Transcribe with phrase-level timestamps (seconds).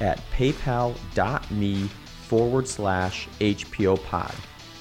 [0.00, 1.88] at paypal.me
[2.28, 4.34] forward slash HPO pod.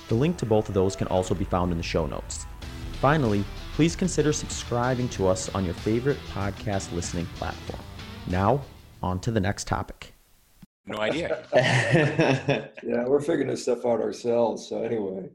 [0.07, 2.45] The link to both of those can also be found in the show notes.
[2.93, 3.43] Finally,
[3.73, 7.81] please consider subscribing to us on your favorite podcast listening platform.
[8.27, 8.61] Now,
[9.01, 10.13] on to the next topic.
[10.85, 11.45] No idea.
[12.83, 14.67] yeah, we're figuring this stuff out ourselves.
[14.67, 15.29] So anyway,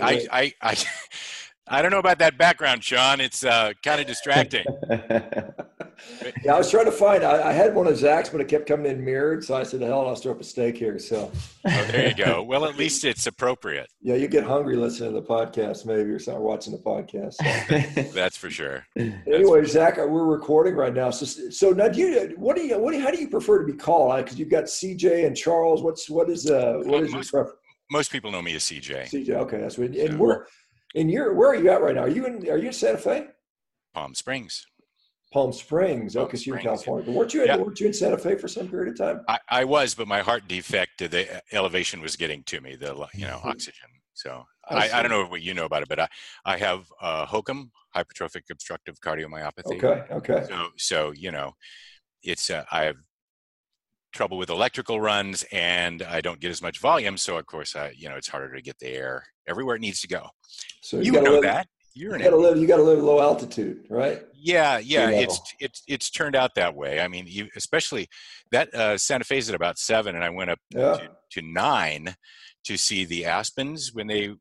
[0.00, 0.76] I, I, I,
[1.70, 3.20] I don't know about that background, Shawn.
[3.20, 4.64] It's uh, kind of distracting.
[6.44, 7.22] yeah, I was trying to find.
[7.24, 9.44] I, I, had one of Zach's, but it kept coming in mirrored.
[9.44, 11.30] So I said, "The hell, I'll throw up a steak here." So.
[11.66, 12.42] Oh, there you go.
[12.48, 13.90] Well, at least it's appropriate.
[14.00, 17.34] Yeah, you get hungry listening to the podcast, maybe, or something, watching the podcast.
[17.34, 18.02] So.
[18.14, 18.86] That's for sure.
[18.96, 21.10] anyway, Zach, we're recording right now.
[21.10, 22.34] So, so now, do you?
[22.36, 22.78] What do you?
[22.78, 24.16] What do you, How do you prefer to be called?
[24.16, 25.82] Because you've got CJ and Charles.
[25.82, 27.60] What's what is uh what is most, your preference?
[27.90, 29.10] Most people know me as CJ.
[29.10, 29.30] CJ.
[29.30, 29.90] Okay, that's what.
[29.90, 30.46] And so, we're
[30.94, 32.02] and you're where are you at right now?
[32.02, 32.48] Are you in?
[32.48, 33.26] Are you in Santa Fe?
[33.94, 34.66] Palm Springs.
[35.32, 36.16] Palm Springs.
[36.16, 37.04] Oh, because you're in California.
[37.04, 37.56] But weren't you, in, yeah.
[37.56, 39.24] weren't you in Santa Fe for some period of time?
[39.28, 43.26] I, I was, but my heart defect, the elevation was getting to me, the you
[43.26, 43.48] know mm-hmm.
[43.48, 43.88] oxygen.
[44.14, 46.08] So I, I, don't know what you know about it, but I,
[46.44, 49.82] I have uh, HOCM, hypertrophic obstructive cardiomyopathy.
[49.82, 50.44] Okay, okay.
[50.48, 51.52] So, so you know,
[52.22, 52.96] it's uh, I have
[54.18, 57.16] trouble with electrical runs, and I don't get as much volume.
[57.16, 60.00] So of course, I you know it's harder to get the air everywhere it needs
[60.00, 60.26] to go.
[60.82, 61.68] So you, you know live, that.
[61.94, 62.58] You're you got to live.
[62.58, 64.22] You got to live low altitude, right?
[64.34, 65.10] Yeah, yeah.
[65.10, 67.00] It's it's it's turned out that way.
[67.00, 68.08] I mean, you especially
[68.50, 70.96] that uh, Santa Fe's at about seven, and I went up yeah.
[70.96, 72.16] to, to nine
[72.64, 74.34] to see the aspens when they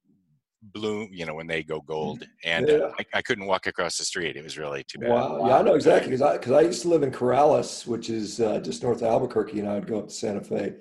[0.73, 1.09] bloom.
[1.11, 2.89] You know, when they go gold, and yeah.
[2.99, 4.35] I, I, couldn't walk across the street.
[4.35, 5.09] It was really too bad.
[5.09, 5.47] Wow.
[5.47, 8.39] Yeah, I know exactly because I because I used to live in Corrales, which is
[8.39, 10.75] uh, just north of Albuquerque, and I would go up to Santa Fe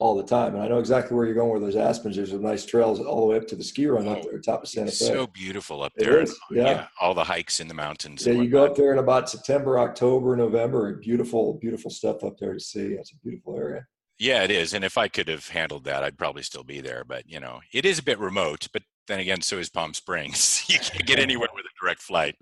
[0.00, 0.54] all the time.
[0.54, 2.16] And I know exactly where you're going where those aspens.
[2.16, 4.38] There's some nice trails all the way up to the ski run oh, up there,
[4.40, 5.04] top of Santa Fe.
[5.04, 6.22] So beautiful up there.
[6.22, 6.26] Yeah.
[6.50, 6.86] yeah.
[7.00, 8.26] All the hikes in the mountains.
[8.26, 10.96] Yeah, you go up there in about September, October, November.
[10.96, 12.94] Beautiful, beautiful stuff up there to see.
[12.94, 13.86] It's a beautiful area.
[14.18, 14.74] Yeah, it is.
[14.74, 17.04] And if I could have handled that, I'd probably still be there.
[17.04, 18.68] But you know, it is a bit remote.
[18.72, 20.64] But then again, so is Palm Springs.
[20.68, 22.36] you can't get anywhere with a direct flight.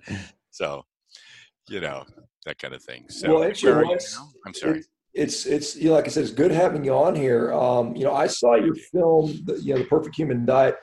[0.50, 0.84] So,
[1.68, 2.04] you know,
[2.44, 3.06] that kind of thing.
[3.08, 4.82] So, well, actually, once, I'm sorry
[5.18, 7.52] it's it's you know, like I said, it's good having you on here.
[7.52, 10.76] Um, you know, I saw your film, the, you know, the Perfect Human Diet.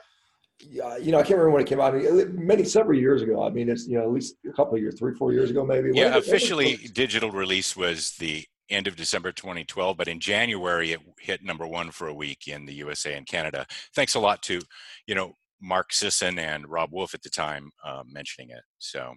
[0.60, 1.94] you know, I can't remember when it came out.
[1.94, 3.46] I mean, many several years ago.
[3.46, 5.64] I mean, it's you know at least a couple of years, three, four years ago,
[5.64, 5.90] maybe.
[5.94, 10.92] Yeah, when, officially, when digital release was the end of December 2012, but in January
[10.92, 13.64] it hit number one for a week in the USA and Canada.
[13.94, 14.60] Thanks a lot to,
[15.06, 18.62] you know, Mark Sisson and Robb Wolf at the time uh, mentioning it.
[18.78, 19.14] So,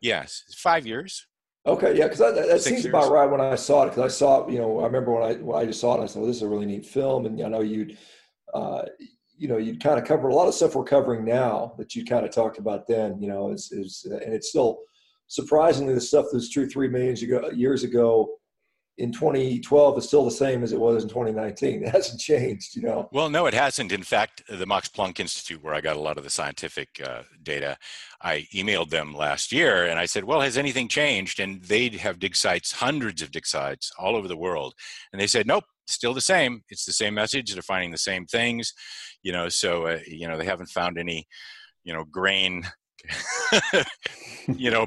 [0.00, 1.26] yes, five years.
[1.66, 2.86] Okay, yeah, because that, that seems years.
[2.86, 3.86] about right when I saw it.
[3.90, 6.06] Because I saw, you know, I remember when I when I just saw it, I
[6.06, 7.98] said, "Well, this is a really neat film." And I know you'd,
[8.54, 8.82] uh,
[9.36, 12.04] you know, you'd kind of cover a lot of stuff we're covering now that you
[12.04, 13.20] kind of talked about then.
[13.20, 14.78] You know, is is and it's still
[15.26, 17.16] surprisingly the stuff that's true three million
[17.52, 18.28] years ago
[18.98, 21.82] in 2012 is still the same as it was in 2019.
[21.86, 23.08] It hasn't changed, you know.
[23.12, 23.92] Well, no, it hasn't.
[23.92, 27.22] In fact, the Max Planck Institute, where I got a lot of the scientific uh,
[27.42, 27.76] data,
[28.22, 32.18] I emailed them last year and I said, "Well, has anything changed?" And they have
[32.18, 34.74] dig sites, hundreds of dig sites all over the world,
[35.12, 36.64] and they said, "Nope." Still the same.
[36.68, 37.52] It's the same message.
[37.52, 38.72] They're finding the same things,
[39.22, 39.48] you know.
[39.48, 41.28] So, uh, you know, they haven't found any,
[41.84, 42.64] you know, grain
[44.48, 44.86] you know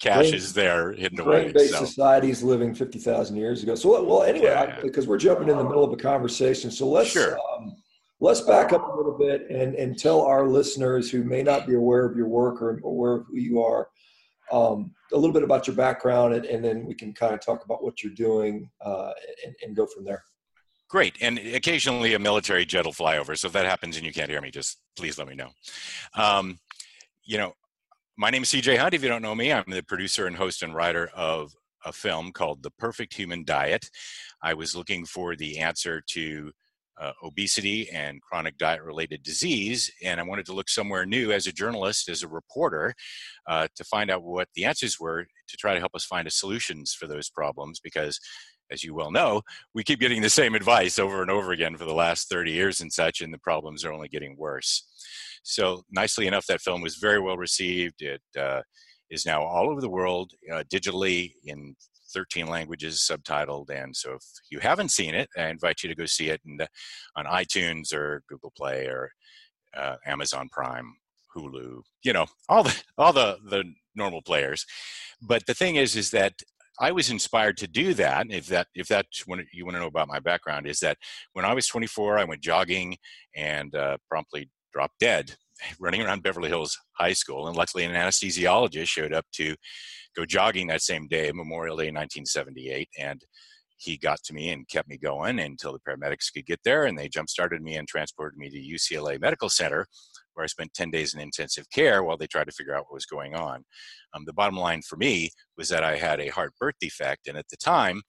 [0.00, 1.52] caches there hidden away.
[1.52, 1.84] Based so.
[1.84, 3.74] societies living fifty thousand years ago.
[3.74, 4.76] So well, anyway, yeah.
[4.78, 7.38] I, because we're jumping in the middle of a conversation, so let's sure.
[7.38, 7.74] um,
[8.20, 11.74] let's back up a little bit and and tell our listeners who may not be
[11.74, 13.88] aware of your work or aware of who you are.
[14.52, 17.64] Um, a little bit about your background, and, and, then we can kind of talk
[17.64, 19.10] about what you're doing uh,
[19.44, 20.22] and, and go from there.
[20.88, 21.16] Great.
[21.20, 23.34] And occasionally a military jet will fly over.
[23.34, 25.50] So if that happens and you can't hear me, just please let me know.
[26.14, 26.58] Um,
[27.24, 27.54] you know,
[28.18, 28.94] my name is CJ Hunt.
[28.94, 31.52] If you don't know me, I'm the producer and host and writer of
[31.84, 33.90] a film called The Perfect Human Diet.
[34.42, 36.50] I was looking for the answer to
[36.98, 41.46] uh, obesity and chronic diet related disease, and I wanted to look somewhere new as
[41.46, 42.94] a journalist, as a reporter,
[43.48, 46.30] uh, to find out what the answers were to try to help us find a
[46.30, 48.18] solutions for those problems because
[48.70, 49.42] as you well know,
[49.74, 52.80] we keep getting the same advice over and over again for the last 30 years
[52.80, 54.84] and such, and the problems are only getting worse.
[55.42, 58.02] So, nicely enough, that film was very well received.
[58.02, 58.62] It uh,
[59.10, 61.76] is now all over the world uh, digitally in
[62.12, 63.70] 13 languages subtitled.
[63.70, 66.40] And so if you haven't seen it, I invite you to go see it
[67.16, 69.10] on iTunes or Google Play or
[69.76, 70.94] uh, Amazon Prime,
[71.34, 73.64] Hulu, you know, all the all the the
[73.94, 74.64] normal players.
[75.20, 76.34] But the thing is, is that
[76.78, 78.26] I was inspired to do that.
[78.30, 80.98] If that if that's what you want to know about my background, is that
[81.32, 82.96] when I was 24, I went jogging
[83.34, 85.36] and uh, promptly dropped dead
[85.80, 87.48] running around Beverly Hills High School.
[87.48, 89.54] And luckily, an anesthesiologist showed up to
[90.16, 92.88] go jogging that same day, Memorial Day 1978.
[92.98, 93.22] And
[93.78, 96.84] he got to me and kept me going until the paramedics could get there.
[96.84, 99.86] And they jump started me and transported me to UCLA Medical Center,
[100.36, 102.94] where I spent 10 days in intensive care while they tried to figure out what
[102.94, 103.64] was going on.
[104.14, 107.26] Um, the bottom line for me was that I had a heart birth defect.
[107.26, 108.02] And at the time,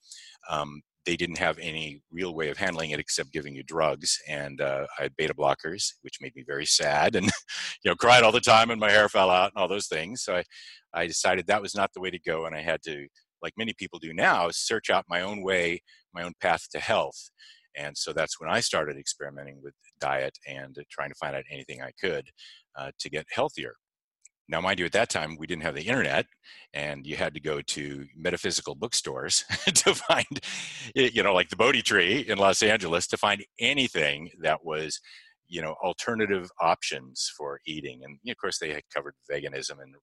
[0.50, 4.19] um, they didn't have any real way of handling it except giving you drugs.
[4.27, 7.25] And uh, I had beta blockers, which made me very sad and,
[7.83, 10.21] you know, cried all the time and my hair fell out and all those things.
[10.24, 10.44] So I,
[10.94, 12.45] I decided that was not the way to go.
[12.45, 13.07] And I had to,
[13.41, 15.81] like many people do now, search out my own way,
[16.13, 17.31] my own path to health.
[17.77, 21.81] And so that's when I started experimenting with diet and trying to find out anything
[21.81, 22.29] I could
[22.77, 23.75] uh, to get healthier.
[24.49, 26.25] Now, mind you, at that time, we didn't have the internet,
[26.73, 30.39] and you had to go to metaphysical bookstores to find,
[30.95, 35.01] you know, like the Bodhi Tree in Los Angeles, to find anything that was,
[35.49, 38.03] you know, alternative options for eating.
[38.05, 39.95] And of course, they had covered veganism and,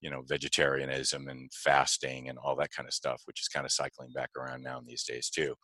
[0.00, 3.72] you know, vegetarianism and fasting and all that kind of stuff, which is kind of
[3.72, 5.54] cycling back around now in these days too.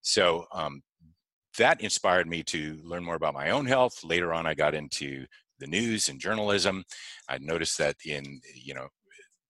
[0.00, 0.82] So um,
[1.56, 4.02] that inspired me to learn more about my own health.
[4.04, 5.26] Later on, I got into
[5.58, 6.84] the news and journalism.
[7.28, 8.88] I noticed that in, you know,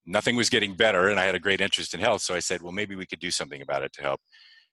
[0.07, 2.23] nothing was getting better and I had a great interest in health.
[2.23, 4.21] So I said, well, maybe we could do something about it to help,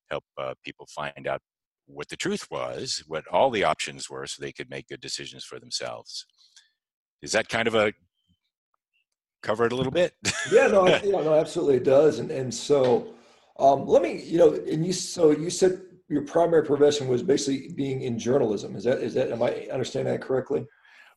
[0.09, 1.41] help uh, people find out
[1.85, 5.43] what the truth was, what all the options were so they could make good decisions
[5.43, 6.25] for themselves.
[7.21, 7.93] Is that kind of a
[9.41, 10.13] cover it a little bit?
[10.51, 12.19] yeah, no, yeah, no, absolutely it does.
[12.19, 13.13] And, and so
[13.59, 17.71] um, let me, you know, and you, so you said your primary profession was basically
[17.75, 18.75] being in journalism.
[18.75, 20.65] Is that, is that, am I understanding that correctly?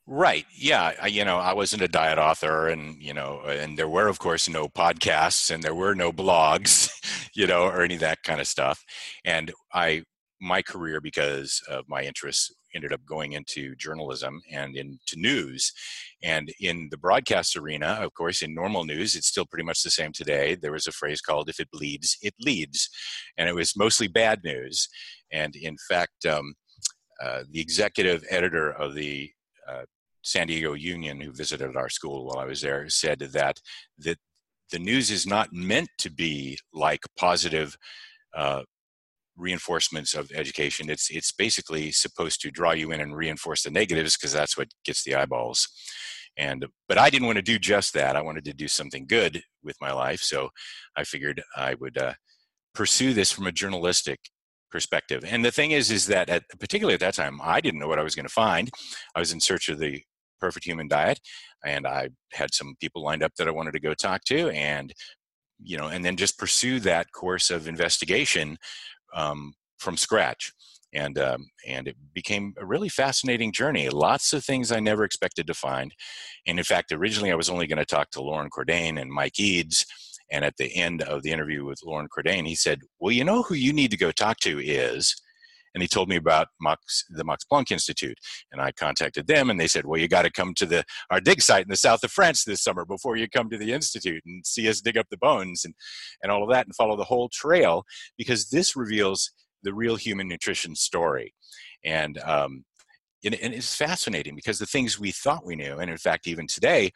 [0.07, 0.47] Right.
[0.57, 0.93] Yeah.
[1.03, 4.21] I, you know, I wasn't a diet author and, you know, and there were, of
[4.21, 6.91] course, no podcasts and there were no blogs,
[7.35, 8.85] you know, or any of that kind of stuff.
[9.25, 10.05] And I,
[10.41, 15.73] my career, because of my interests, ended up going into journalism and into news.
[16.23, 19.91] And in the broadcast arena, of course, in normal news, it's still pretty much the
[19.91, 20.55] same today.
[20.55, 22.89] There was a phrase called, if it bleeds, it leads.
[23.37, 24.89] And it was mostly bad news.
[25.33, 26.55] And in fact, um,
[27.23, 29.31] uh, the executive editor of the
[29.69, 29.85] uh,
[30.23, 33.61] San Diego Union, who visited our school while I was there, said that
[33.99, 34.19] that
[34.73, 37.77] the news is not meant to be like positive
[38.35, 38.63] uh,
[39.37, 40.91] reinforcements of education.
[40.91, 44.69] It's it's basically supposed to draw you in and reinforce the negatives because that's what
[44.85, 45.69] gets the eyeballs.
[46.37, 48.17] And but I didn't want to do just that.
[48.17, 50.51] I wanted to do something good with my life, so
[50.97, 52.15] I figured I would uh,
[52.75, 54.21] pursue this from a journalistic
[54.71, 55.25] perspective.
[55.27, 57.99] And the thing is, is that at, particularly at that time, I didn't know what
[57.99, 58.71] I was going to find.
[59.15, 60.03] I was in search of the
[60.41, 61.21] perfect human diet
[61.65, 64.93] and i had some people lined up that i wanted to go talk to and
[65.63, 68.57] you know and then just pursue that course of investigation
[69.15, 70.53] um, from scratch
[70.93, 75.47] and um, and it became a really fascinating journey lots of things i never expected
[75.47, 75.93] to find
[76.47, 79.39] and in fact originally i was only going to talk to Loren Cordain and Mike
[79.39, 79.85] Eades
[80.31, 83.43] and at the end of the interview with Loren Cordain he said well you know
[83.43, 85.15] who you need to go talk to is
[85.77, 88.19] and he told me about Max, the Max Planck Institute.
[88.51, 91.21] And I contacted them, and they said, "Well, you got to come to the our
[91.21, 94.23] dig site in the south of France this summer before you come to the institute
[94.25, 95.75] and see us dig up the bones and
[96.23, 97.85] and all of that, and follow the whole trail
[98.17, 99.31] because this reveals
[99.63, 101.35] the real human nutrition story."
[101.85, 102.65] And um,
[103.23, 106.91] and, it's fascinating because the things we thought we knew, and in fact, even today,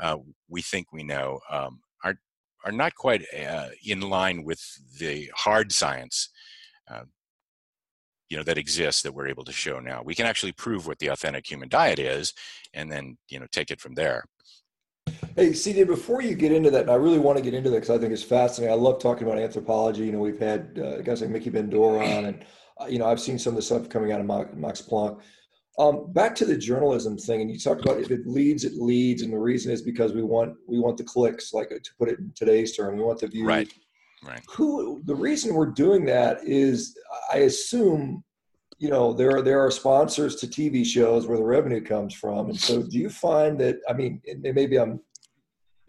[0.00, 0.16] uh,
[0.48, 2.14] we think we know, um, are
[2.64, 4.62] are not quite uh, in line with
[4.98, 6.30] the hard science.
[6.90, 7.02] Uh,
[8.32, 10.00] you know that exists that we're able to show now.
[10.02, 12.32] We can actually prove what the authentic human diet is
[12.72, 14.24] and then you know take it from there.
[15.36, 17.76] Hey cj before you get into that and i really want to get into that
[17.76, 21.00] because i think it's fascinating i love talking about anthropology you know we've had uh,
[21.02, 22.44] guys like Miki Ben-Dor on and
[22.80, 25.20] uh, you know i've seen some of the stuff coming out of max planck.
[25.78, 29.22] Um, back to the journalism thing and you talked about if it leads it leads
[29.22, 32.18] and the reason is because we want we want the clicks like to put it
[32.18, 33.72] in today's term we want the views right
[34.24, 34.42] Right.
[34.50, 36.96] Who the reason we're doing that is,
[37.32, 38.22] I assume,
[38.78, 42.46] you know, there are there are sponsors to TV shows where the revenue comes from,
[42.46, 43.80] and so do you find that?
[43.88, 45.00] I mean, maybe I'm,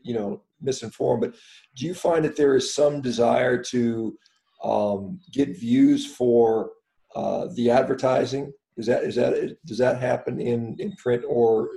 [0.01, 1.35] you know, misinformed, but
[1.75, 4.17] do you find that there is some desire to
[4.63, 6.71] um, get views for
[7.15, 8.51] uh, the advertising?
[8.77, 11.69] Is that is that does that happen in in print or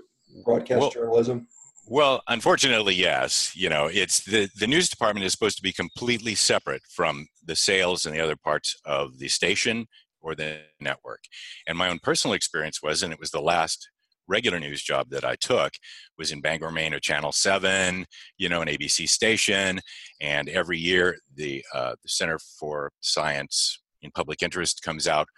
[0.44, 1.46] broadcast well, journalism?
[1.88, 3.54] Well, unfortunately, yes.
[3.54, 7.54] You know, it's the, the news department is supposed to be completely separate from the
[7.54, 9.86] sales and the other parts of the station
[10.20, 11.20] or the network.
[11.68, 13.88] And my own personal experience was, and it was the last
[14.26, 15.74] regular news job that I took,
[16.18, 18.04] was in Bangor, Maine, at Channel 7,
[18.36, 19.80] you know, an ABC station.
[20.20, 25.28] And every year, the, uh, the Center for Science in Public Interest comes out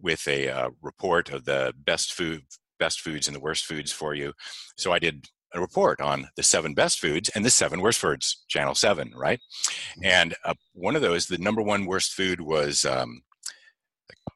[0.00, 2.42] with a uh, report of the best food
[2.78, 4.32] best foods and the worst foods for you.
[4.76, 8.44] So I did a report on the seven best foods and the seven worst foods,
[8.48, 9.40] Channel 7, right?
[9.64, 10.04] Mm-hmm.
[10.04, 13.22] And uh, one of those, the number one worst food was um,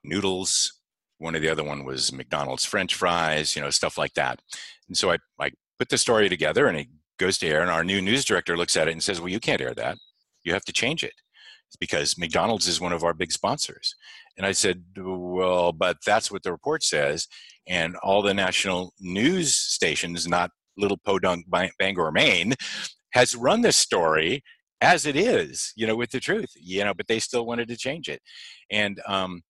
[0.04, 0.72] noodles.
[1.18, 4.40] One of the other one was McDonald's French fries, you know, stuff like that.
[4.88, 7.84] And so I, I put the story together and it goes to air, and our
[7.84, 9.98] new news director looks at it and says, Well, you can't air that.
[10.44, 11.14] You have to change it
[11.80, 13.94] because McDonald's is one of our big sponsors.
[14.36, 17.26] And I said, Well, but that's what the report says.
[17.66, 21.46] And all the national news stations, not little podunk
[21.78, 22.54] Bangor, Maine,
[23.12, 24.42] has run this story
[24.80, 27.76] as it is, you know, with the truth, you know, but they still wanted to
[27.76, 28.20] change it.
[28.70, 29.42] And, um,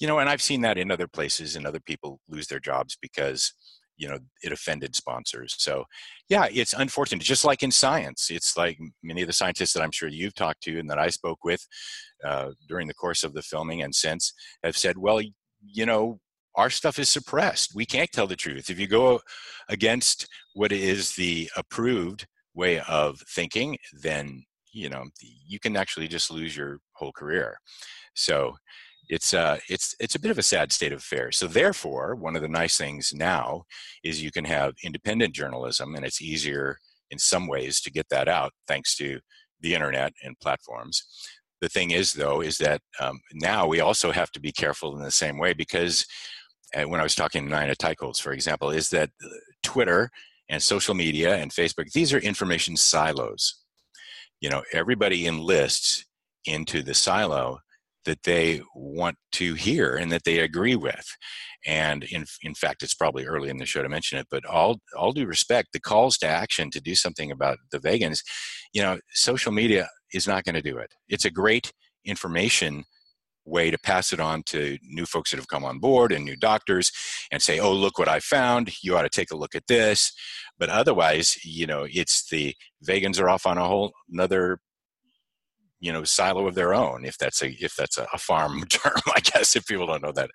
[0.00, 2.98] you know, and I've seen that in other places and other people lose their jobs
[3.00, 3.52] because,
[3.96, 5.54] you know, it offended sponsors.
[5.58, 5.84] So,
[6.28, 7.22] yeah, it's unfortunate.
[7.22, 10.62] Just like in science, it's like many of the scientists that I'm sure you've talked
[10.64, 11.64] to and that I spoke with
[12.24, 14.32] uh, during the course of the filming and since
[14.64, 15.20] have said, well,
[15.62, 16.18] you know,
[16.56, 17.74] our stuff is suppressed.
[17.74, 18.70] We can't tell the truth.
[18.70, 19.20] If you go
[19.68, 26.30] against what is the approved way of thinking, then you know you can actually just
[26.30, 27.58] lose your whole career.
[28.14, 28.56] So
[29.08, 31.36] it's uh, it's it's a bit of a sad state of affairs.
[31.36, 33.64] So therefore, one of the nice things now
[34.02, 36.78] is you can have independent journalism, and it's easier
[37.10, 39.20] in some ways to get that out thanks to
[39.60, 41.04] the internet and platforms.
[41.60, 45.02] The thing is, though, is that um, now we also have to be careful in
[45.02, 46.04] the same way because
[46.82, 49.28] when I was talking to Nina Teicholz, for example, is that uh,
[49.62, 50.10] Twitter
[50.48, 53.62] and social media and Facebook, these are information silos.
[54.40, 56.04] You know, everybody enlists
[56.44, 57.60] into the silo
[58.04, 61.06] that they want to hear and that they agree with.
[61.66, 64.80] And in, in fact, it's probably early in the show to mention it, but all,
[64.96, 68.20] all due respect, the calls to action to do something about the vegans,
[68.74, 70.92] you know, social media is not going to do it.
[71.08, 71.72] It's a great
[72.04, 72.84] information
[73.44, 76.36] way to pass it on to new folks that have come on board and new
[76.36, 76.90] doctors
[77.30, 78.72] and say, oh, look what I found.
[78.82, 80.12] You ought to take a look at this.
[80.58, 82.54] But otherwise, you know, it's the
[82.86, 84.58] vegans are off on a whole another
[85.80, 89.20] you know silo of their own if that's a if that's a, farm term i
[89.20, 90.30] guess if people don't know that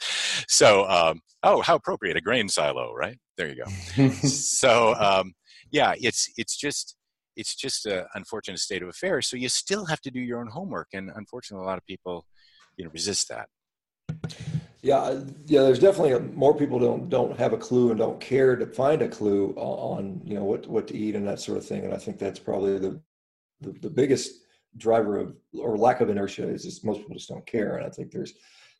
[0.47, 5.33] so um, oh how appropriate a grain silo right there you go so um,
[5.71, 6.95] yeah it's it's just
[7.35, 10.47] it's just an unfortunate state of affairs so you still have to do your own
[10.47, 12.25] homework and unfortunately a lot of people
[12.79, 13.49] you know resist that.
[14.81, 18.55] Yeah yeah there's definitely a, more people don't don't have a clue and don't care
[18.55, 21.65] to find a clue on you know what what to eat and that sort of
[21.65, 23.01] thing and i think that's probably the
[23.59, 24.31] the, the biggest
[24.77, 27.89] driver of or lack of inertia is just most people just don't care and i
[27.89, 28.33] think there's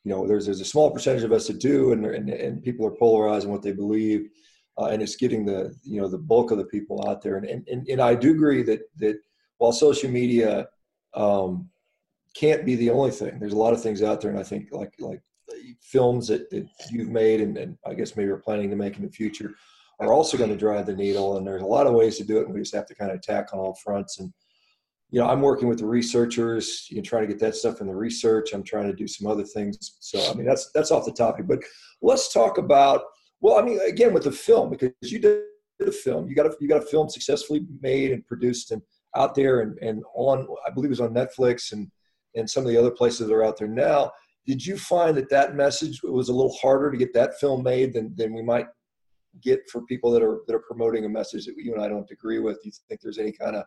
[0.06, 2.86] you know there's there's a small percentage of us that do and and, and people
[2.86, 4.30] are polarized in what they believe
[4.78, 7.46] uh, and it's getting the you know the bulk of the people out there and
[7.46, 9.18] and, and, and i do agree that that
[9.58, 10.66] while social media
[11.14, 11.70] um,
[12.36, 13.40] can't be the only thing.
[13.40, 15.22] There's a lot of things out there, and I think like like
[15.52, 18.98] uh, films that, that you've made, and, and I guess maybe are planning to make
[18.98, 19.56] in the future,
[20.00, 21.38] are also going to drive the needle.
[21.38, 23.12] And there's a lot of ways to do it, and we just have to kind
[23.12, 24.20] of attack on all fronts.
[24.20, 24.32] And
[25.12, 27.88] you know, I'm working with the researchers, you know, trying to get that stuff in
[27.88, 28.54] the research.
[28.54, 29.98] I'm trying to do some other things.
[30.00, 31.48] So I mean, that's that's off the topic.
[31.48, 31.60] But
[32.02, 33.02] let's talk about.
[33.42, 35.44] Well, I mean, again with the film because you did
[35.82, 38.82] a film, you got a you got a film successfully made and produced and
[39.16, 40.48] out there and and on.
[40.68, 41.90] I believe it was on Netflix and
[42.36, 44.12] and some of the other places that are out there now.
[44.46, 47.94] Did you find that that message was a little harder to get that film made
[47.94, 48.68] than, than we might
[49.42, 52.10] get for people that are that are promoting a message that you and I don't
[52.12, 52.62] agree with?
[52.62, 53.64] Do you think there's any kind of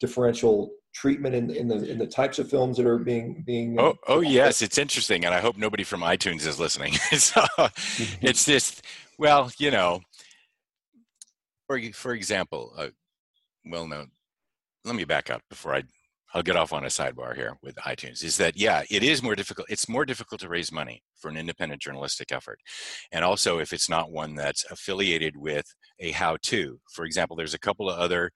[0.00, 3.96] differential treatment in, in the in the types of films that are being being oh
[4.08, 7.44] oh yes it's interesting and i hope nobody from itunes is listening so
[8.20, 8.82] it's just
[9.16, 10.00] well you know
[11.68, 12.88] for for example uh,
[13.66, 14.04] well no
[14.84, 15.82] let me back up before i
[16.32, 19.34] I'll get off on a sidebar here with iTunes is that yeah, it is more
[19.34, 19.68] difficult.
[19.68, 22.60] It's more difficult to raise money for an independent journalistic effort,
[23.12, 25.66] and also if it's not one that's affiliated with
[25.98, 26.78] a how-to.
[26.92, 28.30] For example, there's a couple of other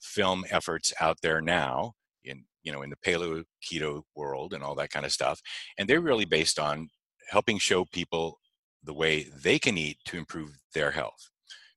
[0.00, 1.92] film efforts out there now
[2.24, 5.40] in you know in the paleo keto world and all that kind of stuff,
[5.78, 6.88] and they're really based on
[7.30, 8.38] helping show people
[8.82, 11.30] the way they can eat to improve their health.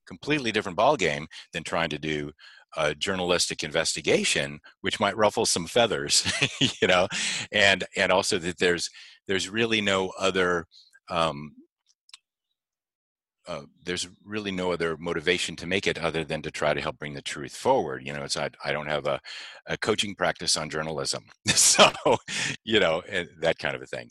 [0.07, 2.31] Completely different ballgame than trying to do
[2.77, 6.31] a journalistic investigation, which might ruffle some feathers,
[6.81, 7.07] you know,
[7.51, 8.89] and and also that there's
[9.27, 10.65] there's really no other
[11.09, 11.53] um,
[13.49, 16.99] uh, there's really no other motivation to make it other than to try to help
[16.99, 18.05] bring the truth forward.
[18.05, 19.19] You know, it's I, I don't have a,
[19.65, 21.89] a coaching practice on journalism, so
[22.63, 23.01] you know
[23.41, 24.09] that kind of a thing,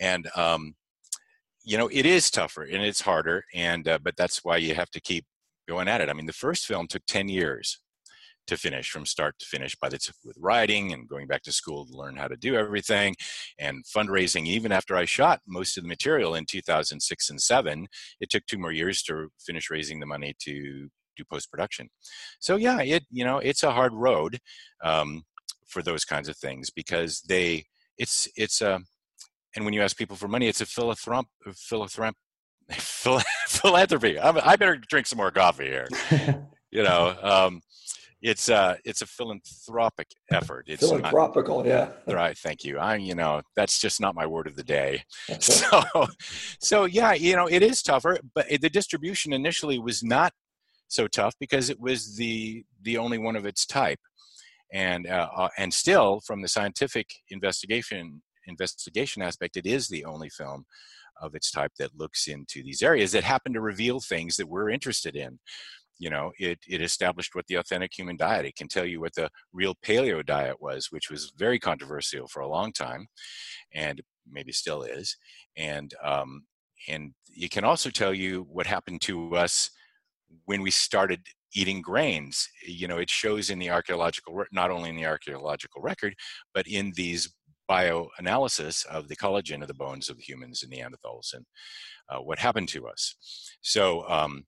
[0.00, 0.74] and um,
[1.64, 4.90] you know it is tougher and it's harder, and uh, but that's why you have
[4.92, 5.26] to keep
[5.68, 6.08] going at it.
[6.08, 7.80] I mean, the first film took ten years
[8.48, 11.52] to finish from start to finish by the tip with writing and going back to
[11.52, 13.14] school to learn how to do everything
[13.58, 17.86] and fundraising even after i shot most of the material in 2006 and 7
[18.20, 21.88] it took two more years to finish raising the money to do post production
[22.40, 24.38] so yeah it you know it's a hard road
[24.82, 25.22] um,
[25.66, 27.64] for those kinds of things because they
[27.98, 28.80] it's it's a
[29.56, 32.12] and when you ask people for money it's a philanthrop philanthrop
[33.48, 34.18] philanthropy.
[34.18, 35.88] I better drink some more coffee here
[36.70, 37.60] you know um,
[38.20, 40.64] it's uh it's a philanthropic effort.
[40.68, 41.88] It's philanthropical not, yeah.
[42.12, 42.78] Right thank you.
[42.78, 45.04] I you know that's just not my word of the day.
[45.40, 46.06] So
[46.60, 50.32] so yeah you know it is tougher but the distribution initially was not
[50.88, 54.00] so tough because it was the the only one of its type.
[54.72, 60.30] And uh, uh, and still from the scientific investigation investigation aspect it is the only
[60.30, 60.64] film
[61.20, 64.70] of its type that looks into these areas that happen to reveal things that we're
[64.70, 65.38] interested in
[65.98, 69.14] you know it, it established what the authentic human diet it can tell you what
[69.14, 73.06] the real paleo diet was which was very controversial for a long time
[73.74, 74.00] and
[74.30, 75.16] maybe still is
[75.56, 76.42] and um,
[76.88, 79.70] and it can also tell you what happened to us
[80.44, 81.20] when we started
[81.54, 82.48] eating grains.
[82.66, 86.14] You know it shows in the archaeological not only in the archaeological record
[86.54, 87.32] but in these
[87.70, 91.44] bioanalysis of the collagen of the bones of the humans and neanderthals and
[92.08, 93.14] uh, what happened to us.
[93.60, 94.44] So um,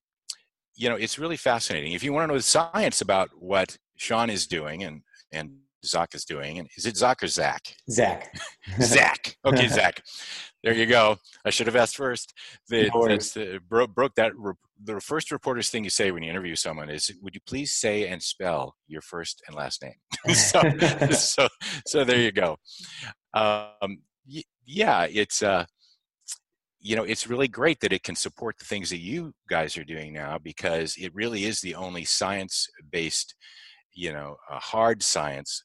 [0.80, 1.92] you know, it's really fascinating.
[1.92, 5.50] If you want to know the science about what Shawn is doing and and
[5.84, 7.74] Zach is doing, and is it Zach or Zach?
[7.90, 8.34] Zach.
[8.80, 9.36] Zach.
[9.44, 10.02] Okay, Zach.
[10.62, 11.16] There you go.
[11.44, 12.34] I should have asked first.
[12.68, 14.32] The, no the, broke, broke that.
[14.82, 18.08] The first reporter's thing you say when you interview someone is, "Would you please say
[18.08, 19.94] and spell your first and last name?"
[20.34, 20.60] so,
[21.10, 21.48] so,
[21.86, 22.56] so there you go.
[23.34, 23.98] Um,
[24.66, 25.66] yeah, it's uh,
[26.80, 29.84] you know it's really great that it can support the things that you guys are
[29.84, 33.34] doing now because it really is the only science based
[33.92, 35.64] you know hard science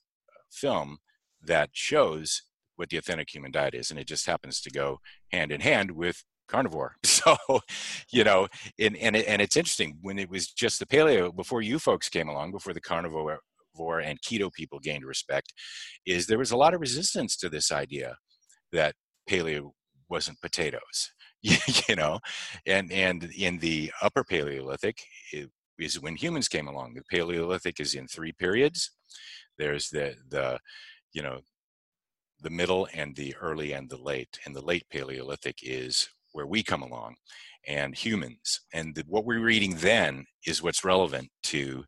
[0.52, 0.98] film
[1.42, 2.44] that shows
[2.76, 5.00] what the authentic human diet is and it just happens to go
[5.32, 6.96] hand in hand with carnivore.
[7.06, 7.38] So
[8.12, 11.64] you know and and, it, and it's interesting when it was just the paleo before
[11.64, 13.40] you folks came along before the carnivore
[14.00, 15.54] and keto people gained respect
[16.06, 18.16] is there was a lot of resistance to this idea
[18.72, 18.94] that
[19.28, 19.72] paleo
[20.10, 21.12] wasn't potatoes
[21.88, 22.20] you know?
[22.66, 24.98] And and in the upper paleolithic
[25.78, 28.92] is when humans came along the paleolithic is in three periods.
[29.58, 30.60] There's the the
[31.14, 31.42] you know
[32.42, 36.64] the middle and the early and the late and the late paleolithic is where we
[36.64, 37.16] come along
[37.68, 38.62] and humans.
[38.74, 41.86] And the, what we're reading then is what's relevant to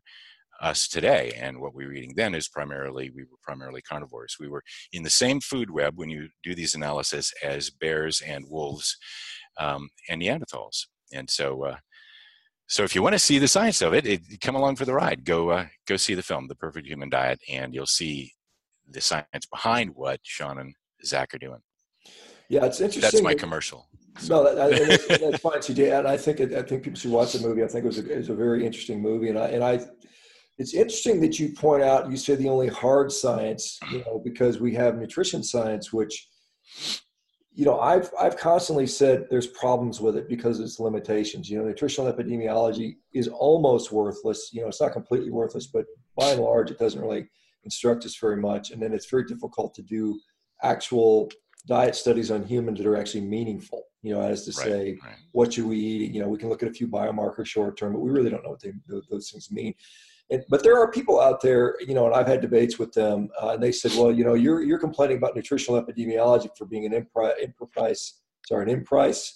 [0.60, 1.32] us today.
[1.36, 4.36] And what we were eating then is primarily, we were primarily carnivores.
[4.40, 8.44] We were in the same food web when you do these analysis as bears and
[8.48, 8.96] wolves
[9.58, 10.86] um, and Neanderthals.
[11.12, 11.76] And so, uh,
[12.66, 14.92] so if you want to see the science of it, it come along for the
[14.92, 15.24] ride.
[15.24, 18.32] Go, uh, go see the film, The Perfect Human Diet, and you'll see
[18.90, 21.60] the science behind what Shawn and Zach are doing.
[22.48, 23.02] Yeah, it's interesting.
[23.02, 23.88] That's my commercial.
[24.28, 25.98] No, that, that's, that's fine, CJ.
[25.98, 27.62] And I think I think people should watch the movie.
[27.62, 29.80] I think it was a, it was a very interesting movie, and I and I
[30.58, 34.60] it's interesting that you point out you say the only hard science you know because
[34.60, 36.28] we have nutrition science which
[37.58, 41.50] you know i've i've constantly said there's problems with it because of its limitations.
[41.50, 44.50] You know nutritional epidemiology is almost worthless.
[44.52, 45.84] You know it's not completely worthless but
[46.16, 47.28] by and large it doesn't really
[47.64, 48.70] instruct us very much.
[48.70, 50.20] And then it's very difficult to do
[50.62, 51.30] actual
[51.66, 55.16] diet studies on humans that are actually meaningful you know as to right, say right.
[55.32, 56.12] what should we eat?
[56.12, 58.44] You know we can look at a few biomarkers short term but we really don't
[58.44, 59.74] know what they, those things mean
[60.30, 63.30] and, but there are people out there, you know, and I've had debates with them,
[63.42, 66.84] uh, and they said, well, you know, you're you're complaining about nutritional epidemiology for being
[66.84, 68.12] an impri- imprecise,
[68.46, 69.30] sorry, an imprecise,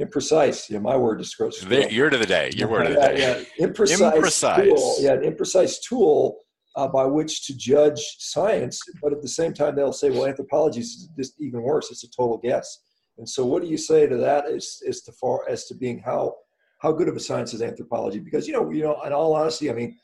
[0.00, 0.68] imprecise.
[0.68, 1.62] Yeah, my word describes.
[1.62, 2.50] You're to the day.
[2.54, 3.46] Your word of the day.
[3.58, 4.64] Yeah, imprecise, imprecise.
[4.64, 6.38] Tool, yeah, an imprecise tool
[6.74, 8.80] uh, by which to judge science.
[9.00, 11.90] But at the same time, they'll say, well, anthropology is just even worse.
[11.92, 12.80] It's a total guess.
[13.18, 14.46] And so, what do you say to that?
[14.46, 16.34] As as to far as to being how
[16.80, 18.18] how good of a science is anthropology?
[18.18, 19.96] Because you know, you know, in all honesty, I mean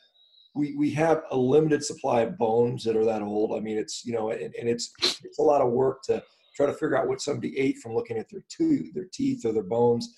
[0.59, 3.57] we, we have a limited supply of bones that are that old.
[3.57, 4.92] I mean, it's, you know, and, and it's,
[5.25, 6.23] it's a lot of work to
[6.57, 9.53] try to figure out what somebody ate from looking at their tooth, their teeth or
[9.53, 10.16] their bones.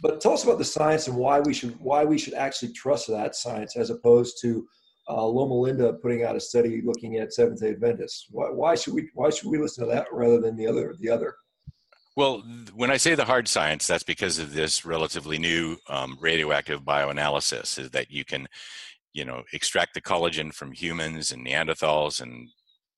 [0.00, 3.08] But tell us about the science and why we should, why we should actually trust
[3.08, 4.68] that science as opposed to
[5.08, 8.26] uh, Loma Linda putting out a study looking at Seventh Day Adventists.
[8.30, 11.08] Why, why should we, why should we listen to that rather than the other, the
[11.08, 11.34] other?
[12.14, 12.42] Well,
[12.74, 17.78] when I say the hard science, that's because of this relatively new um, radioactive bioanalysis,
[17.78, 18.48] is that you can,
[19.12, 22.48] you know, extract the collagen from humans and Neanderthals and,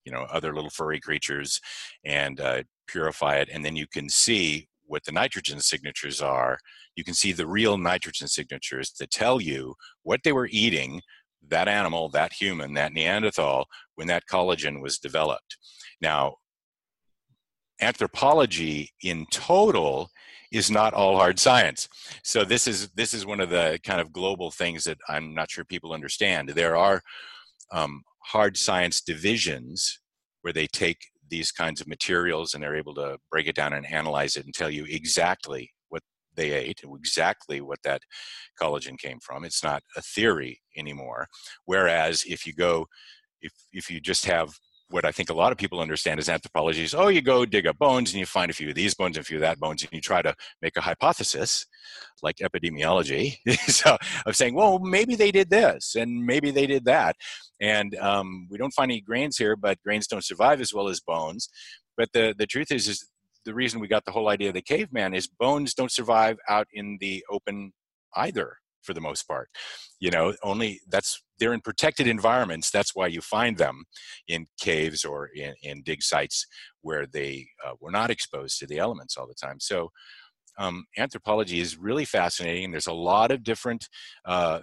[0.05, 1.61] you know, other little furry creatures
[2.05, 3.49] and uh, purify it.
[3.53, 6.59] And then you can see what the nitrogen signatures are.
[6.97, 11.01] You can see the real nitrogen signatures that tell you what they were eating,
[11.49, 15.57] that animal, that human, that Neanderthal, when that collagen was developed.
[16.01, 16.35] Now,
[17.81, 20.11] anthropology in total
[20.51, 21.89] is not all hard science.
[22.25, 25.51] So this is this is one of the kind of global things that I'm not
[25.51, 26.51] sure people understand.
[26.51, 27.01] There are
[27.73, 30.01] um, hard science divisions
[30.43, 33.87] where they take these kinds of materials and they're able to break it down and
[33.87, 36.03] analyze it and tell you exactly what
[36.35, 38.03] they ate, exactly what that
[38.61, 39.45] collagen came from.
[39.45, 41.29] It's not a theory anymore.
[41.67, 42.87] Whereas if you go,
[43.41, 44.51] if if you just have
[44.91, 47.67] what I think a lot of people understand is anthropology is, oh, you go dig
[47.67, 49.59] up bones and you find a few of these bones and a few of that
[49.59, 51.67] bones, and you try to make a hypothesis,
[52.23, 53.37] like epidemiology,
[53.69, 57.17] so of saying, well, maybe they did this and maybe they did that,
[57.61, 61.01] and um, we don't find any grains here, but grains don't survive as well as
[61.01, 61.49] bones.
[61.97, 63.07] But the the truth is, is
[63.45, 66.67] the reason we got the whole idea of the caveman is bones don't survive out
[66.73, 67.73] in the open
[68.17, 69.49] either for the most part.
[70.01, 73.83] You know only that's they're in protected environments that's why you find them
[74.29, 76.47] in caves or in, in dig sites
[76.83, 79.91] where they uh, were not exposed to the elements all the time so
[80.59, 83.89] um, anthropology is really fascinating there's a lot of different
[84.27, 84.61] uh,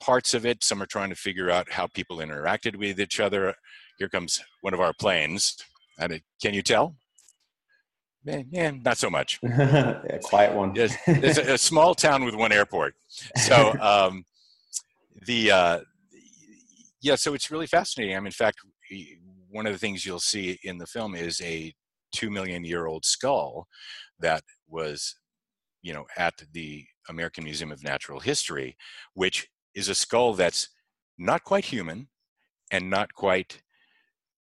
[0.00, 3.54] parts of it some are trying to figure out how people interacted with each other
[3.98, 5.56] here comes one of our planes
[5.98, 6.96] and can you tell
[8.24, 9.38] yeah, not so much.
[9.42, 10.72] yeah, quiet one.
[10.76, 12.94] it's, it's a, a, small town with one airport.
[13.36, 14.24] So um,
[15.26, 15.80] the uh,
[17.02, 18.14] yeah, so it's really fascinating.
[18.16, 18.58] I mean, in fact,
[19.50, 21.72] one of the things you'll see in the film is a
[22.12, 23.66] two million year old skull
[24.18, 25.16] that was,
[25.82, 28.76] you know, at the American Museum of Natural History,
[29.14, 30.68] which is a skull that's
[31.18, 32.08] not quite human
[32.70, 33.62] and not quite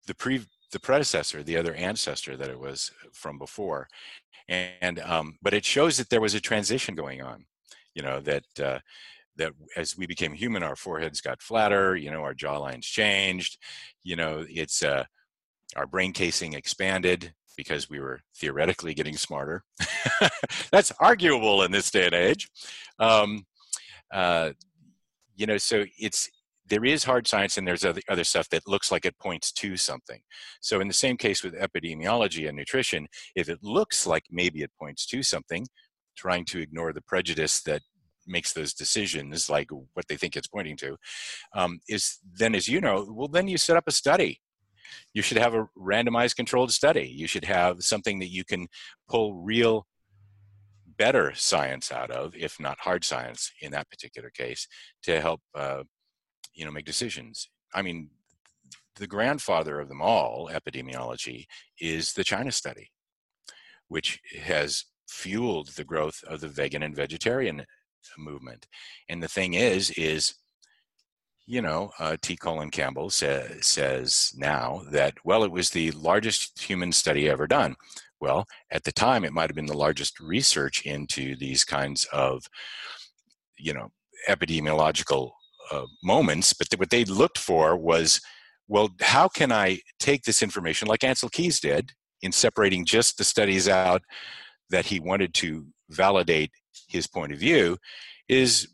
[0.06, 0.40] the pre
[0.72, 3.88] the predecessor, the other ancestor that it was from before.
[4.48, 7.44] And um, but it shows that there was a transition going on.
[7.94, 8.78] You know that uh,
[9.40, 11.96] that as we became human, our foreheads got flatter.
[11.96, 13.58] You know, our jawlines changed.
[14.02, 15.04] You know, it's uh,
[15.76, 19.62] our brain casing expanded because we were theoretically getting smarter.
[20.72, 22.48] That's arguable in this day and age.
[22.98, 23.44] Um,
[24.12, 24.52] uh,
[25.36, 26.28] you know, so it's
[26.66, 29.76] there is hard science and there's other, other stuff that looks like it points to
[29.76, 30.20] something.
[30.60, 34.70] So in the same case with epidemiology and nutrition, if it looks like maybe it
[34.78, 35.66] points to something,
[36.16, 37.82] trying to ignore the prejudice that
[38.30, 40.96] makes those decisions, like what they think it's pointing to,
[41.54, 44.40] um, is then, as you know, well, then you set up a study.
[45.12, 47.12] You should have a randomized controlled study.
[47.14, 48.68] You should have something that you can
[49.08, 49.86] pull real
[50.96, 54.66] better science out of, if not hard science in that particular case,
[55.02, 55.82] to help uh,
[56.54, 58.10] you know make decisions i mean
[58.96, 61.46] the grandfather of them all epidemiology
[61.80, 62.90] is the china study
[63.88, 67.64] which has fueled the growth of the vegan and vegetarian
[68.18, 68.66] movement.
[69.08, 70.34] And the thing is is
[71.46, 72.36] you know uh, t.
[72.36, 77.76] Colin campbell sa- says now that well it was the largest human study ever done.
[78.20, 82.44] Well at the time it might have been the largest research into these kinds of
[83.58, 83.90] you know
[84.28, 85.32] epidemiological
[85.70, 88.20] uh, moments, but th- what they looked for was,
[88.68, 93.24] well, how can I take this information, like Ancel Keys did, in separating just the
[93.24, 94.02] studies out
[94.70, 96.50] that he wanted to validate
[96.88, 97.78] his point of view,
[98.28, 98.68] is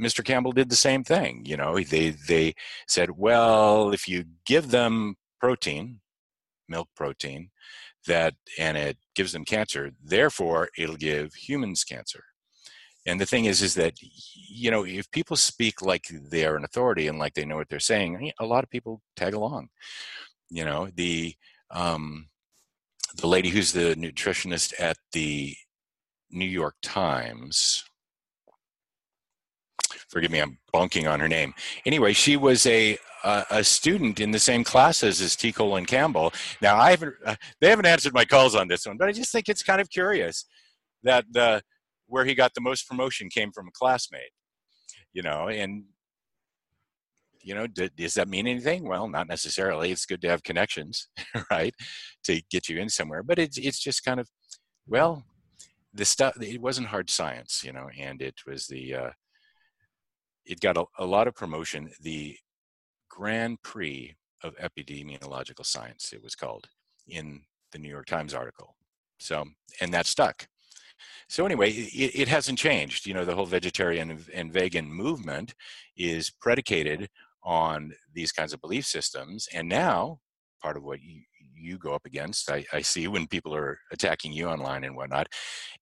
[0.00, 0.24] Mr.
[0.24, 1.44] Campbell did the same thing.
[1.44, 2.54] You know, they they
[2.86, 6.00] said, well, if you give them protein,
[6.68, 7.50] milk protein,
[8.06, 12.24] that and it gives them cancer, therefore it'll give humans cancer
[13.06, 17.08] and the thing is is that you know if people speak like they're an authority
[17.08, 19.68] and like they know what they're saying a lot of people tag along
[20.50, 21.34] you know the
[21.70, 22.28] um
[23.16, 25.54] the lady who's the nutritionist at the
[26.32, 27.84] new york times
[30.08, 31.54] forgive me i'm bonking on her name
[31.86, 35.52] anyway she was a uh, a student in the same classes as T.
[35.52, 36.32] Colin Campbell.
[36.60, 39.30] Now, I haven't, uh, they haven't answered my calls on this one, but I just
[39.30, 40.44] think it's kind of curious
[41.04, 41.62] that the
[42.08, 44.32] where he got the most promotion came from a classmate
[45.12, 45.84] you know and
[47.40, 51.08] you know does that mean anything well not necessarily it's good to have connections
[51.50, 51.74] right
[52.24, 54.28] to get you in somewhere but it's it's just kind of
[54.86, 55.24] well
[55.94, 59.10] the stuff it wasn't hard science you know and it was the uh
[60.44, 62.36] it got a, a lot of promotion the
[63.08, 66.68] grand prix of epidemiological science it was called
[67.06, 68.74] in the new york times article
[69.18, 69.44] So,
[69.80, 70.48] and that stuck.
[71.28, 73.06] So anyway, it, it hasn't changed.
[73.06, 75.54] You know, the whole vegetarian and vegan movement
[75.96, 77.08] is predicated
[77.42, 79.48] on these kinds of belief systems.
[79.54, 80.18] And now,
[80.60, 81.22] part of what you,
[81.62, 85.28] you go up against, I, I, see when people are attacking you online and whatnot,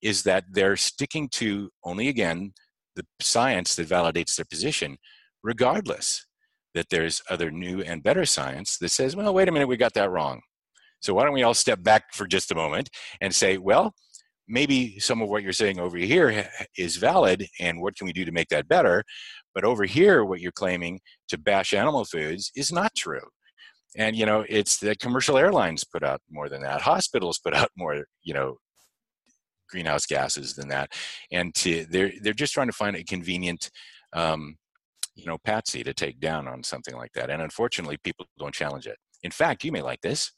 [0.01, 2.53] is that they're sticking to only again
[2.95, 4.97] the science that validates their position,
[5.43, 6.25] regardless
[6.73, 9.93] that there's other new and better science that says, well, wait a minute, we got
[9.93, 10.41] that wrong.
[11.01, 12.89] So why don't we all step back for just a moment
[13.21, 13.93] and say, well,
[14.47, 18.25] maybe some of what you're saying over here is valid, and what can we do
[18.25, 19.03] to make that better?
[19.55, 23.27] But over here, what you're claiming to bash animal foods is not true.
[23.97, 26.81] And you know, it's the commercial airlines put out more than that.
[26.81, 28.57] Hospitals put out more, you know,
[29.69, 30.91] greenhouse gases than that.
[31.31, 33.69] And to, they're they're just trying to find a convenient,
[34.13, 34.57] um,
[35.15, 37.29] you know, patsy to take down on something like that.
[37.29, 38.97] And unfortunately, people don't challenge it.
[39.23, 40.31] In fact, you may like this.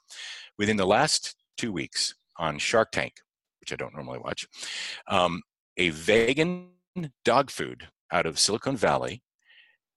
[0.58, 3.14] Within the last two weeks on Shark Tank,
[3.60, 4.46] which I don't normally watch,
[5.08, 5.42] um,
[5.78, 6.70] a vegan
[7.26, 9.22] dog food out of Silicon Valley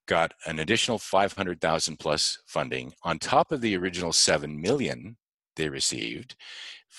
[0.06, 5.16] got an additional 500,000 plus funding on top of the original 7 million
[5.56, 6.36] they received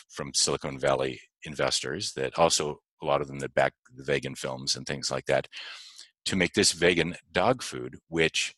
[0.10, 4.76] from Silicon Valley investors that also a lot of them that back the vegan films
[4.76, 5.48] and things like that
[6.26, 8.54] to make this vegan dog food which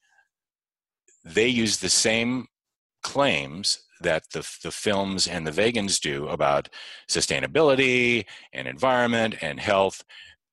[1.23, 2.47] they use the same
[3.03, 6.69] claims that the, the films and the vegans do about
[7.09, 10.03] sustainability and environment and health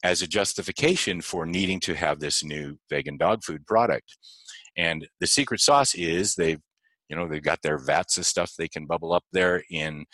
[0.02, 4.16] as a justification for needing to have this new vegan dog food product.
[4.76, 6.60] And the secret sauce is they've,
[7.08, 10.04] you know, they've got their vats of stuff they can bubble up there in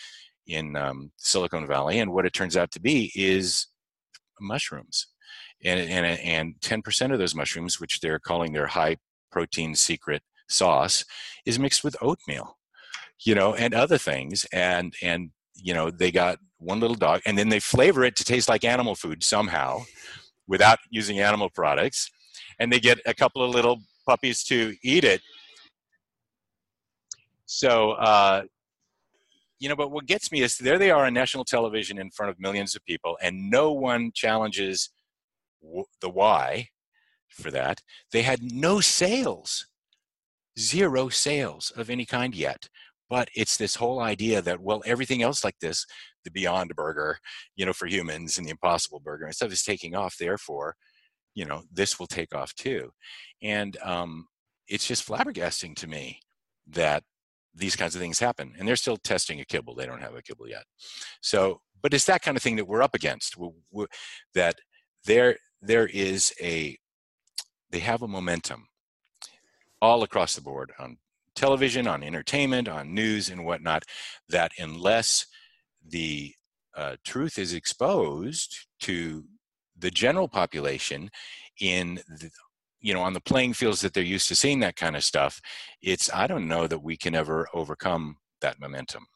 [0.47, 3.69] in um, Silicon Valley, and what it turns out to be is
[4.41, 5.07] mushrooms,
[5.65, 8.97] and and and ten percent of those mushrooms, which they're calling their high
[9.31, 11.05] protein secret sauce,
[11.47, 12.59] is mixed with oatmeal,
[13.25, 15.31] you know, and other things, and and
[15.63, 18.65] you know they got one little dog and then they flavor it to taste like
[18.65, 19.81] animal food somehow
[20.47, 22.11] without using animal products
[22.59, 25.21] and they get a couple of little puppies to eat it.
[27.47, 28.43] So uh,
[29.59, 32.31] you know but what gets me is there they are on national television in front
[32.31, 34.91] of millions of people and no one challenges
[35.63, 36.69] w- the why
[37.29, 37.81] for that.
[38.13, 39.67] They had no sales
[40.59, 42.69] zero sales of any kind yet
[43.13, 45.85] but it's this whole idea that well everything else like this
[46.25, 47.19] the beyond burger
[47.57, 50.75] you know for humans and the impossible burger and stuff is taking off therefore
[51.35, 52.91] you know this will take off too.
[53.43, 54.27] And um,
[54.69, 56.21] it's just flabbergasting to me
[56.69, 57.03] that
[57.55, 60.23] these kinds of things happen and they're still testing a kibble they don't have a
[60.23, 60.65] kibble yet.
[61.21, 63.87] So but it's that kind of thing that we're up against we, we,
[64.35, 64.57] that
[65.05, 66.77] there there is a
[67.71, 68.67] they have a momentum
[69.81, 70.99] all across the board on
[71.35, 73.85] television, on entertainment, on news, and whatnot,
[74.29, 75.27] that unless
[75.87, 76.35] the
[76.77, 79.25] uh, truth is exposed to
[79.79, 81.11] the general population
[81.61, 82.31] in the,
[82.81, 85.41] you know on the playing fields that they're used to seeing that kind of stuff
[85.83, 89.07] it's i don't know that we can ever overcome that momentum.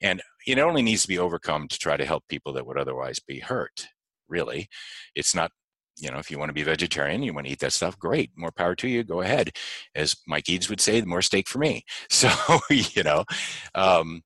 [0.00, 3.20] And it only needs to be overcome to try to help people that would otherwise
[3.20, 3.88] be hurt
[4.28, 4.68] really.
[5.14, 5.52] It's not
[5.96, 8.30] you know, if you want to be vegetarian, you want to eat that stuff, great,
[8.36, 9.50] more power to you, go ahead.
[9.94, 11.84] As Mike Eades would say, the more steak for me.
[12.10, 12.30] So,
[12.70, 13.24] you know,
[13.74, 14.22] um,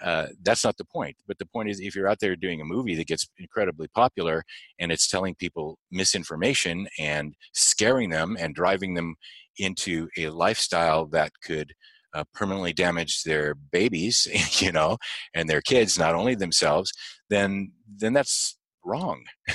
[0.00, 1.16] uh, that's not the point.
[1.26, 4.44] But the point is, if you're out there doing a movie that gets incredibly popular
[4.78, 9.16] and it's telling people misinformation and scaring them and driving them
[9.58, 11.72] into a lifestyle that could
[12.14, 14.26] uh, permanently damage their babies,
[14.62, 14.96] you know,
[15.34, 16.92] and their kids, not only themselves,
[17.28, 19.24] then then that's wrong.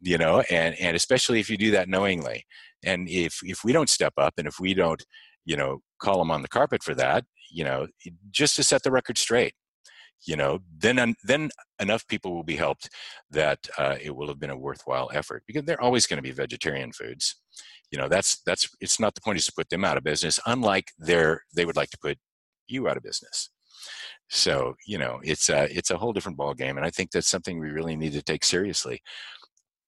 [0.00, 2.44] you know and and especially if you do that knowingly.
[2.84, 5.04] And if if we don't step up and if we don't
[5.44, 7.86] you know call them on the carpet for that you know
[8.30, 9.54] just to set the record straight
[10.26, 12.88] you know then then enough people will be helped
[13.30, 16.32] that uh, it will have been a worthwhile effort because they're always going to be
[16.32, 17.36] vegetarian foods.
[17.90, 20.40] You know that's that's it's not the point is to put them out of business
[20.46, 22.18] unlike they're they would like to put
[22.66, 23.50] you out of business.
[24.28, 27.28] So you know it's a it's a whole different ball game and i think that's
[27.28, 29.00] something we really need to take seriously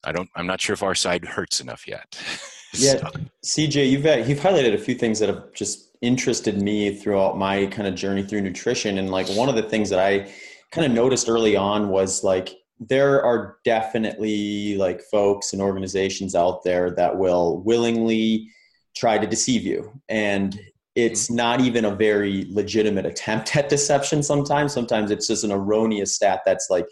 [0.04, 0.28] I don't.
[0.34, 2.18] I'm not sure if our side hurts enough yet.
[2.74, 3.10] yeah, so.
[3.44, 7.66] CJ, you've uh, you've highlighted a few things that have just interested me throughout my
[7.66, 10.32] kind of journey through nutrition, and like one of the things that I
[10.72, 16.64] kind of noticed early on was like there are definitely like folks and organizations out
[16.64, 18.48] there that will willingly
[18.96, 20.58] try to deceive you and
[20.96, 21.36] it's mm-hmm.
[21.36, 26.40] not even a very legitimate attempt at deception sometimes sometimes it's just an erroneous stat
[26.46, 26.86] that's like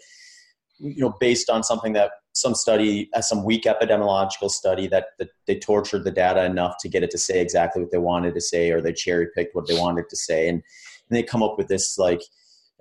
[0.77, 5.29] you know based on something that some study, uh, some weak epidemiological study that, that
[5.47, 8.41] they tortured the data enough to get it to say exactly what they wanted to
[8.41, 10.61] say, or they cherry picked what they wanted to say, and,
[11.09, 12.21] and they come up with this like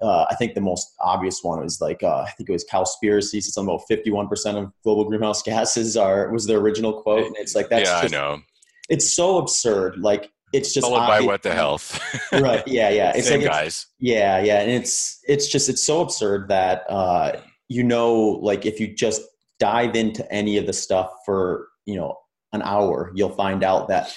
[0.00, 3.42] uh, I think the most obvious one was like uh, I think it was Cowspiracy.
[3.42, 7.36] So something about fifty-one percent of global greenhouse gases are was the original quote, and
[7.36, 8.42] it's like that's yeah, just, I know.
[8.88, 9.98] It's so absurd.
[9.98, 12.00] Like it's just followed by what the health.
[12.32, 12.66] right?
[12.66, 13.12] Yeah, yeah.
[13.14, 13.86] It's Same like guys.
[13.98, 18.78] yeah, yeah, and it's it's just it's so absurd that uh, you know, like if
[18.78, 19.22] you just
[19.58, 22.16] dive into any of the stuff for you know
[22.52, 24.16] an hour, you'll find out that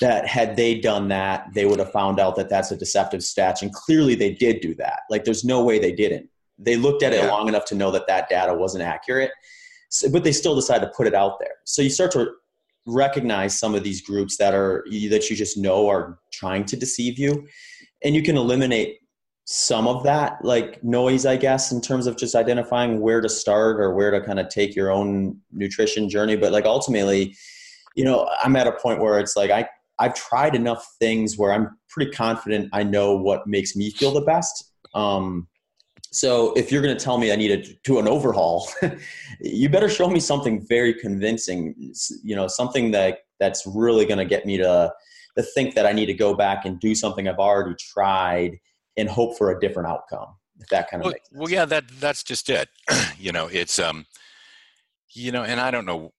[0.00, 3.60] that had they done that, they would have found out that that's a deceptive statch.
[3.60, 5.00] And clearly they did do that.
[5.10, 6.30] Like there's no way they didn't.
[6.58, 9.32] They looked at it long enough to know that that data wasn't accurate,
[9.88, 11.56] so, but they still decided to put it out there.
[11.64, 12.30] So you start to
[12.86, 17.18] recognize some of these groups that are that you just know are trying to deceive
[17.18, 17.46] you,
[18.04, 18.98] and you can eliminate
[19.44, 23.80] some of that like noise i guess in terms of just identifying where to start
[23.80, 27.34] or where to kind of take your own nutrition journey but like ultimately
[27.96, 29.66] you know i'm at a point where it's like i
[30.02, 34.20] I've tried enough things where I'm pretty confident I know what makes me feel the
[34.22, 34.72] best.
[34.94, 35.46] Um,
[36.10, 38.68] so if you're going to tell me I need to do an overhaul,
[39.40, 41.74] you better show me something very convincing.
[42.22, 44.92] You know, something that that's really going to get me to
[45.38, 48.58] to think that I need to go back and do something I've already tried
[48.96, 50.34] and hope for a different outcome.
[50.58, 51.14] If that kind of well.
[51.32, 52.68] Well, yeah, that that's just it.
[53.18, 54.06] you know, it's um,
[55.14, 56.12] you know, and I don't know,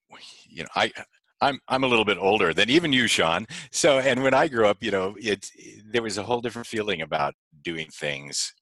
[0.48, 0.92] you know, I
[1.40, 3.46] I'm I'm a little bit older than even you, Shawn.
[3.70, 5.50] So, and when I grew up, you know, it
[5.84, 8.52] there was a whole different feeling about doing things,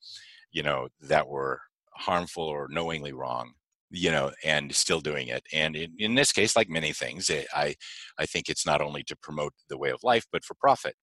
[0.53, 1.61] you know, that were
[1.95, 3.53] harmful or knowingly wrong,
[3.91, 5.45] you know, and still doing it.
[5.53, 7.75] And in, in this case, like many things, it, I
[8.19, 10.97] I think it's not only to promote the way of life, but for profit.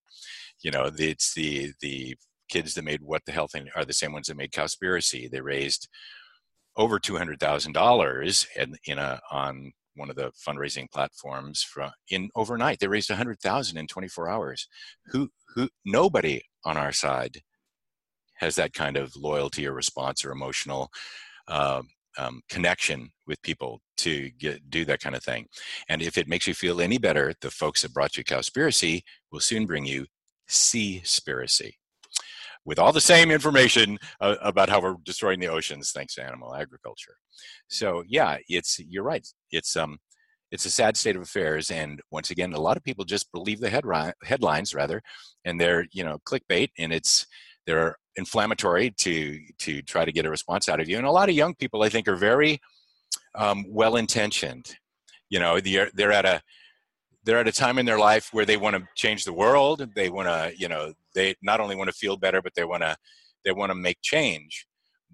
[0.62, 2.16] You know, it's the the
[2.50, 5.30] kids that made what the health are the same ones that made Cowspiracy.
[5.30, 5.88] They raised
[6.76, 12.30] over two hundred thousand dollars in a on one of the fundraising platforms from in
[12.34, 12.78] overnight.
[12.80, 14.68] They raised a 100000 in 24 hours.
[15.06, 17.42] Who who nobody on our side
[18.36, 20.90] has that kind of loyalty or response or emotional
[21.48, 21.82] uh,
[22.16, 25.46] um, connection with people to get do that kind of thing.
[25.88, 29.40] And if it makes you feel any better the folks that brought you cowspiracy will
[29.40, 30.06] soon bring you
[30.48, 31.72] seaspiracy
[32.64, 36.54] with all the same information uh, about how we're destroying the oceans thanks to animal
[36.54, 37.16] agriculture.
[37.68, 39.26] So yeah, it's you're right.
[39.50, 39.98] It's um
[40.50, 43.60] it's a sad state of affairs and once again a lot of people just believe
[43.60, 45.02] the headline headlines rather
[45.44, 47.26] and they're you know clickbait and it's
[47.66, 51.28] they're inflammatory to to try to get a response out of you and a lot
[51.28, 52.60] of young people i think are very
[53.36, 54.74] um, well intentioned
[55.28, 56.42] you know they're, they're at a
[57.24, 60.10] they're at a time in their life where they want to change the world they
[60.10, 62.96] want to you know they not only want to feel better but they want to
[63.44, 64.66] they want to make change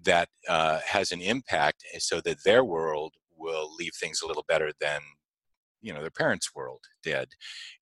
[0.03, 4.45] that uh, has an impact eh, so that their world will leave things a little
[4.47, 5.01] better than
[5.81, 7.29] you know their parents world did.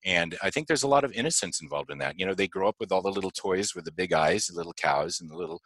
[0.04, 2.20] And i think there's a lot of innocence involved in that.
[2.20, 4.56] You know they grow up with all the little toys with the big eyes the
[4.56, 5.62] little cows and the little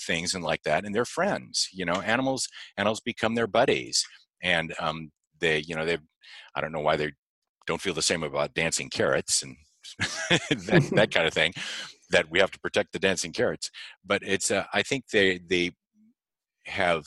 [0.00, 2.00] things and like that and they're friends you know?
[2.02, 4.04] Animals animals become their buddies
[4.42, 5.98] and um, they you know they
[6.54, 7.12] i don't know why they
[7.66, 9.56] don't feel the same about dancing carrots and
[10.30, 11.52] that, that kind of thing
[12.10, 13.70] that we have to protect the dancing carrots.
[14.04, 15.72] But it's uh, i think they they
[16.66, 17.04] have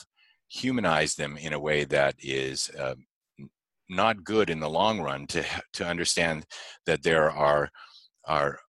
[0.50, 2.96] humanized them in a way that is uh,
[3.90, 6.46] not good in the long run to to understand
[6.86, 7.70] that there are
[8.26, 8.60] are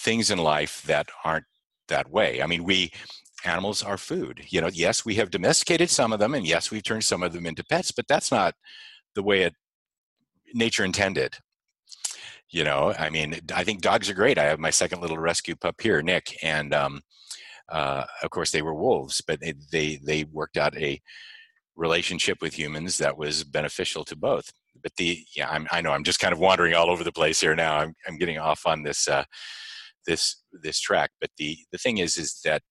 [0.00, 1.46] things in life that aren't
[1.88, 2.42] that way.
[2.42, 2.90] I mean we
[3.44, 4.44] animals are food.
[4.48, 7.32] You know yes we have domesticated some of them and yes we've turned some of
[7.32, 8.54] them into pets but that's not
[9.14, 9.54] the way it
[10.54, 11.36] nature intended
[12.54, 14.38] you know i mean i think dogs are great.
[14.38, 17.00] I have my second little rescue pup here nick and um,
[17.70, 21.00] uh, of course they were wolves but they, they they worked out a
[21.76, 24.50] relationship with humans that was beneficial to both.
[24.82, 27.40] But the yeah I'm, i know i'm just kind of wandering all over the place
[27.40, 27.78] here now.
[27.78, 29.24] I'm, I'm getting off on this uh,
[30.06, 31.10] this this track.
[31.20, 32.62] But the the thing is is that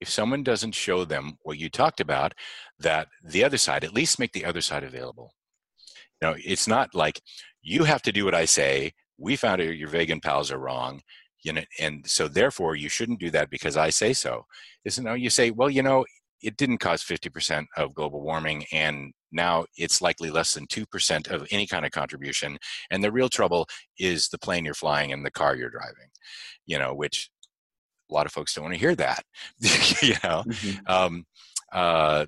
[0.00, 2.32] if someone doesn't show them what you talked about
[2.78, 5.32] that the other side at least make the other side available.
[6.20, 7.20] You know it's not like
[7.62, 11.00] you have to do what i say we found out your vegan pals are wrong
[11.42, 14.44] you know and so therefore you shouldn't do that because i say so
[14.84, 16.04] isn't no you say well you know
[16.40, 21.46] it didn't cause 50% of global warming and now it's likely less than 2% of
[21.50, 22.58] any kind of contribution
[22.90, 23.66] and the real trouble
[23.98, 26.08] is the plane you're flying and the car you're driving
[26.66, 27.30] you know which
[28.10, 29.24] a lot of folks don't want to hear that
[29.60, 30.78] you know mm-hmm.
[30.86, 31.24] um,
[31.72, 32.24] uh,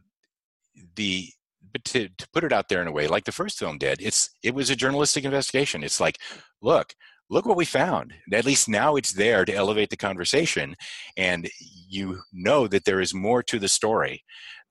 [0.96, 1.28] the
[1.72, 4.00] but to, to put it out there in a way like the first film did
[4.00, 6.18] it's it was a journalistic investigation it's like
[6.62, 6.94] look
[7.32, 8.12] look what we found.
[8.32, 10.74] At least now it's there to elevate the conversation,
[11.16, 11.48] and
[11.88, 14.24] you know that there is more to the story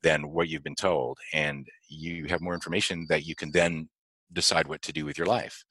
[0.04, 3.88] than what you've been told, and you have more information that you can then
[4.34, 5.64] decide what to do with your life.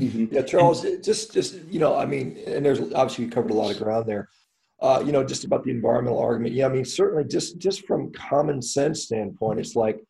[0.00, 0.34] Mm-hmm.
[0.34, 3.70] Yeah, Charles, just just you know, I mean, and there's obviously you covered a lot
[3.70, 4.28] of ground there.
[4.82, 6.54] uh, you know, just about the environmental argument.
[6.54, 10.00] Yeah, I mean, certainly, just just from common sense standpoint, it's like,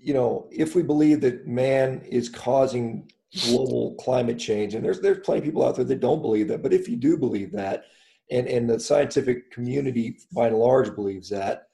[0.00, 3.10] you know, if we believe that man is causing
[3.46, 6.62] global climate change, and there's there's plenty of people out there that don't believe that,
[6.62, 7.84] but if you do believe that,
[8.30, 11.68] and and the scientific community by and large believes that,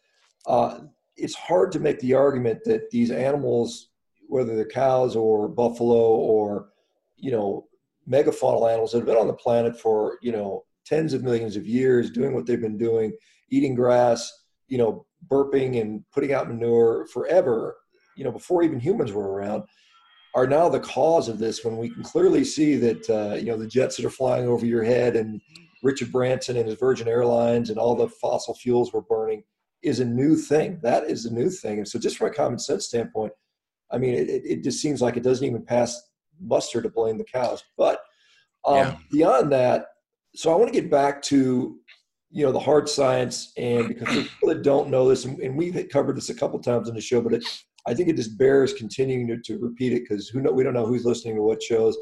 [0.47, 0.81] uh,
[1.17, 3.91] it's hard to make the argument that these animals,
[4.29, 6.71] whether they're cows or buffalo or
[7.17, 7.67] you know
[8.09, 11.67] megafaunal animals that have been on the planet for you know tens of millions of
[11.67, 13.13] years doing what they've been doing
[13.51, 17.77] eating grass you know burping and putting out manure forever
[18.17, 19.65] you know before even humans were around
[20.35, 23.57] are now the cause of this when we can clearly see that uh, you know
[23.57, 25.41] the jets that are flying over your head and
[25.83, 29.43] richard branson and his virgin airlines and all the fossil fuels we're burning
[29.83, 30.79] is a new thing.
[30.83, 31.77] That is a new thing.
[31.77, 33.33] And so just from a common sense standpoint
[33.93, 36.11] i mean it, it just seems like it doesn't even pass
[36.41, 37.63] muster to blame the cows.
[37.77, 38.01] But
[38.65, 38.97] um, yeah.
[39.11, 39.87] beyond that
[40.35, 41.79] so I want to get back to
[42.31, 45.89] you know the hard science and because people that don't know this and, and we've
[45.93, 47.45] covered this a couple times in the show but it,
[47.87, 50.75] i think it just bears continuing to, to repeat it because who know we don't
[50.75, 51.97] know who's listening to what shows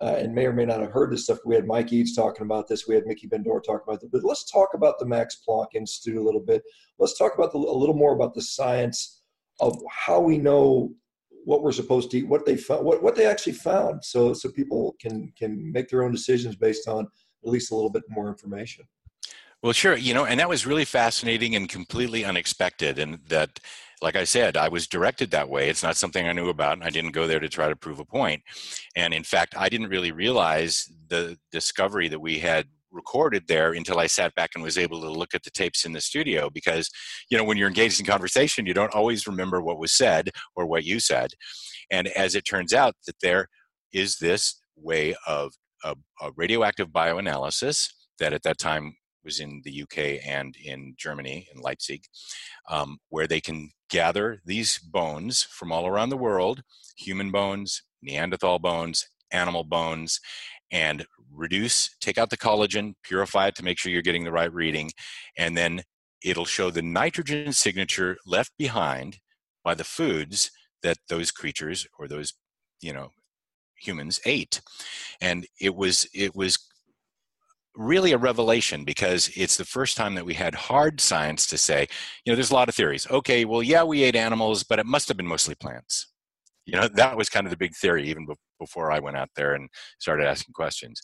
[0.00, 1.38] uh, and may or may not have heard this stuff.
[1.46, 2.88] We had Mike Eades talking about this.
[2.88, 6.16] We had Miki Ben-Dor talking about this but let's talk about the max planck institute
[6.18, 6.62] a little bit.
[6.98, 9.22] Let's talk about the, a little more about the science
[9.60, 10.92] of how we know
[11.44, 14.50] what we're supposed to eat what they found what, what they actually found so so
[14.50, 17.06] people can can make their own decisions based on
[17.44, 18.84] at least a little bit more information.
[19.64, 19.96] Well, sure.
[19.96, 22.98] You know, and that was really fascinating and completely unexpected.
[22.98, 23.60] And that,
[24.02, 25.70] like I said, I was directed that way.
[25.70, 27.98] It's not something I knew about, and I didn't go there to try to prove
[27.98, 28.42] a point.
[28.94, 33.98] And in fact, I didn't really realize the discovery that we had recorded there until
[33.98, 36.90] I sat back and was able to look at the tapes in the studio because,
[37.30, 40.66] you know, when you're engaged in conversation, you don't always remember what was said or
[40.66, 41.30] what you said.
[41.90, 43.48] And as it turns out, that there
[43.94, 49.82] is this way of a, a radioactive bioanalysis that at that time was in the
[49.82, 52.04] UK and in Germany, in Leipzig,
[52.68, 56.62] um, where they can gather these bones from all around the world
[56.96, 60.20] human bones, Neanderthal bones, animal bones,
[60.70, 64.52] and reduce, take out the collagen, purify it to make sure you're getting the right
[64.52, 64.90] reading,
[65.36, 65.82] and then
[66.22, 69.18] it'll show the nitrogen signature left behind
[69.62, 70.50] by the foods
[70.82, 72.34] that those creatures or those
[72.80, 73.10] you know
[73.76, 74.60] humans ate.
[75.20, 76.58] And it was it was
[77.76, 81.86] really a revelation because it's the first time that we had hard science to say
[82.24, 83.06] you know there's a lot of theories.
[83.10, 86.08] Okay well yeah we ate animals but it must have been mostly plants.
[86.66, 88.26] You know that was kind of the big theory even
[88.58, 89.68] before i went out there and
[89.98, 91.00] started asking questions.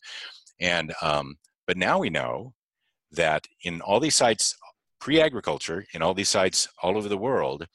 [0.61, 2.55] And um, but now we know
[3.13, 4.57] that in all these sites
[5.01, 7.67] pre-agriculture in all these sites all over the world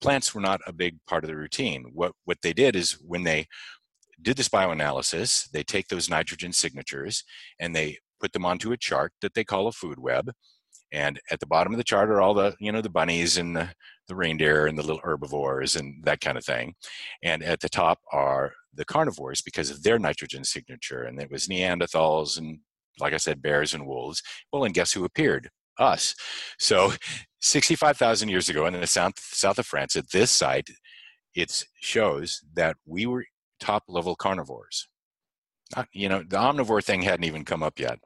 [0.00, 1.84] plants were not a big part of the routine.
[1.92, 3.46] What what they did is when they
[4.20, 5.50] did this bioanalysis.
[5.50, 7.24] They take those nitrogen signatures
[7.60, 10.32] and they put them onto a chart that they call a food web.
[10.90, 13.54] And at the bottom of the chart are all the, you know, the bunnies and
[13.54, 13.70] the,
[14.06, 16.74] the reindeer and the little herbivores and that kind of thing.
[17.22, 21.02] And at the top are the carnivores because of their nitrogen signature.
[21.02, 22.60] And it was Neanderthals and,
[22.98, 24.22] like I said, bears and wolves.
[24.52, 25.50] Well, and guess who appeared?
[25.78, 26.14] Us.
[26.58, 26.92] So
[27.40, 30.70] 65,000 years ago in the south, south of France, at this site,
[31.34, 33.24] it shows that we were
[33.60, 34.88] top level carnivores.
[35.92, 37.98] You know, the omnivore thing hadn't even come up yet.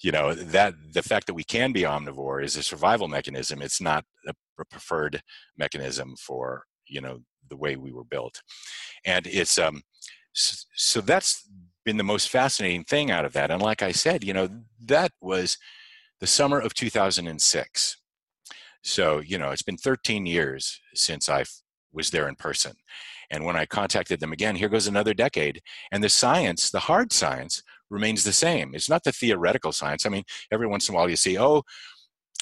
[0.00, 3.60] You know, that the fact that we can be omnivore is a survival mechanism.
[3.60, 4.34] It's not a
[4.70, 5.22] preferred
[5.56, 8.40] mechanism for, you know, the way we were built.
[9.04, 9.82] And it's, um,
[10.32, 11.46] so that's
[11.84, 13.50] been the most fascinating thing out of that.
[13.50, 14.48] And like I said, you know,
[14.86, 15.58] that was
[16.20, 17.96] the summer of 2006.
[18.82, 21.44] So, you know, it's been 13 years since I
[21.92, 22.72] was there in person.
[23.30, 25.60] And when I contacted them again, here goes another decade.
[25.90, 28.74] And the science, the hard science, remains the same.
[28.74, 30.06] It's not the theoretical science.
[30.06, 31.62] I mean, every once in a while you see, oh,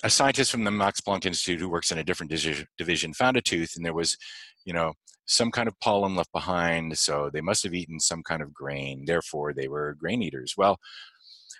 [0.02, 2.32] a scientist from the Max Planck Institute who works in a different
[2.78, 4.16] division found a tooth and there was,
[4.64, 4.94] you know,
[5.26, 6.96] some kind of pollen left behind.
[6.98, 9.04] So they must have eaten some kind of grain.
[9.06, 10.54] Therefore, they were grain eaters.
[10.56, 10.78] Well,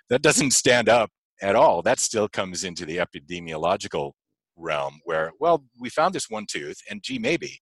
[0.09, 1.09] that doesn't stand up
[1.41, 1.81] at all.
[1.81, 4.11] That still comes into the epidemiological
[4.55, 7.59] realm where, well, we found this one tooth and gee, maybe.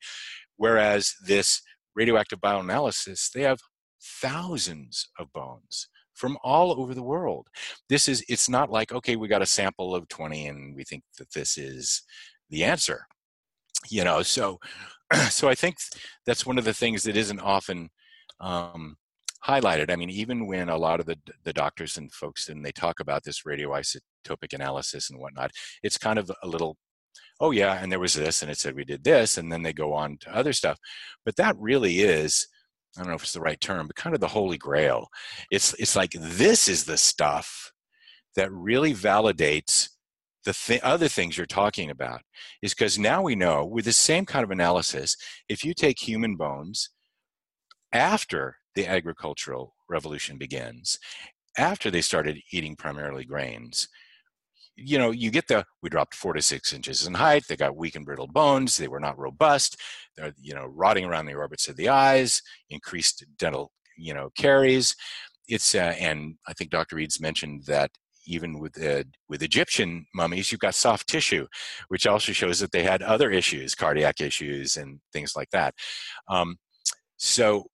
[0.57, 1.61] Whereas this
[1.95, 3.59] radioactive bioanalysis, they have
[4.01, 7.47] thousands of bones from all over the world.
[7.87, 11.03] This is, it's not like, okay, we got a sample of 20 and we think
[11.17, 12.03] that this is
[12.49, 13.05] the answer.
[13.89, 14.59] You know, so,
[15.29, 15.77] so I think
[16.25, 17.89] that's one of the things that isn't often
[18.41, 18.97] um,
[19.45, 19.91] highlighted.
[19.91, 22.99] I mean, even when a lot of the, the doctors and folks, and they talk
[22.99, 25.51] about this radioisotopic analysis and whatnot,
[25.83, 26.77] it's kind of a little
[27.41, 29.71] oh yeah and there was this and it said we did this and then they
[29.71, 30.77] go on to other stuff
[31.25, 32.47] but that really is
[32.97, 35.07] i don't know if it's the right term but kind of the holy grail
[35.49, 37.71] it's it's like this is the stuff
[38.35, 39.87] that really validates
[40.45, 42.21] the th- other things you're talking about
[42.61, 45.15] is because now we know with the same kind of analysis,
[45.47, 46.89] if you take human bones
[47.91, 50.99] after the agricultural revolution begins,
[51.57, 53.89] after they started eating primarily grains,
[54.77, 57.43] you know, you get the we dropped four to six inches in height.
[57.49, 58.77] They got weak and brittle bones.
[58.77, 59.75] They were not robust.
[60.15, 62.41] They're you know rotting around the orbits of the eyes.
[62.69, 64.95] Increased dental you know caries.
[65.49, 66.95] It's uh, and I think Dr.
[66.95, 67.91] Eades mentioned that
[68.25, 71.45] even with uh, with Egyptian mummies, you've got soft tissue,
[71.89, 75.73] which also shows that they had other issues, cardiac issues, and things like that.
[76.30, 76.55] Um,
[77.17, 77.65] so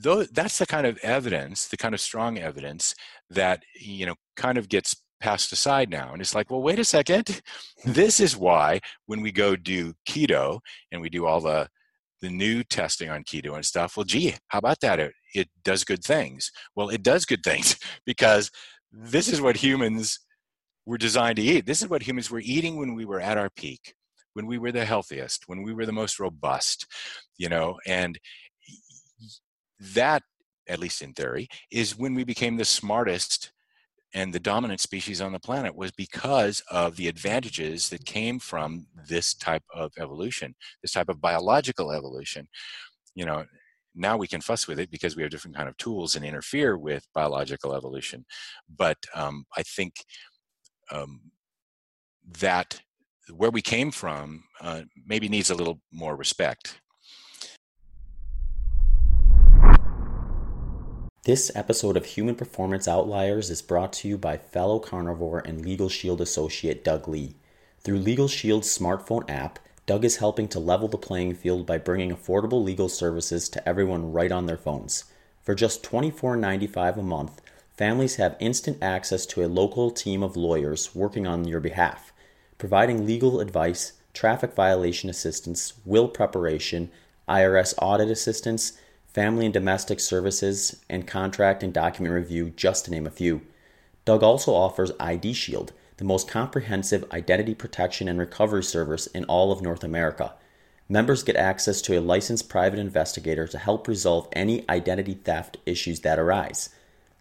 [0.00, 2.94] though that's the kind of evidence, the kind of strong evidence
[3.30, 6.12] that you know kind of gets passed aside now.
[6.12, 7.40] And it's like, well, wait a second.
[7.82, 7.92] Hmm.
[7.92, 10.60] This is why when we go do keto
[10.92, 11.68] and we do all the
[12.20, 14.98] the new testing on keto and stuff, well, gee, how about that?
[14.98, 16.50] It, it does good things.
[16.74, 17.76] Well, it does good things
[18.06, 18.50] because
[18.90, 20.18] this is what humans
[20.84, 21.66] were designed to eat.
[21.66, 23.94] This is what humans were eating when we were at our peak,
[24.32, 26.86] when we were the healthiest, when we were the most robust,
[27.36, 28.18] you know, and
[29.94, 30.22] that,
[30.68, 33.52] at least in theory, is when we became the smartest
[34.14, 38.86] and the dominant species on the planet was because of the advantages that came from
[39.08, 42.48] this type of evolution, this type of biological evolution.
[43.14, 43.44] You know,
[43.94, 46.78] now we can fuss with it because we have different kind of tools and interfere
[46.78, 48.24] with biological evolution.
[48.74, 49.94] But um, I think
[50.90, 51.20] um,
[52.40, 52.80] that
[53.34, 56.80] where we came from uh, maybe needs a little more respect.
[61.28, 65.90] This episode of Human Performance Outliers is brought to you by fellow carnivore and Legal
[65.90, 67.36] Shield associate Doug Lee.
[67.80, 72.16] Through Legal Shield's smartphone app, Doug is helping to level the playing field by bringing
[72.16, 75.04] affordable legal services to everyone right on their phones.
[75.42, 77.42] For just $24.95 a month,
[77.76, 82.10] families have instant access to a local team of lawyers working on your behalf,
[82.56, 86.90] providing legal advice, traffic violation assistance, will preparation,
[87.28, 88.78] IRS audit assistance,
[89.18, 93.40] family and domestic services, and contract and document review, just to name a few.
[94.04, 99.50] Doug also offers ID Shield, the most comprehensive identity protection and recovery service in all
[99.50, 100.34] of North America.
[100.88, 105.98] Members get access to a licensed private investigator to help resolve any identity theft issues
[106.02, 106.70] that arise.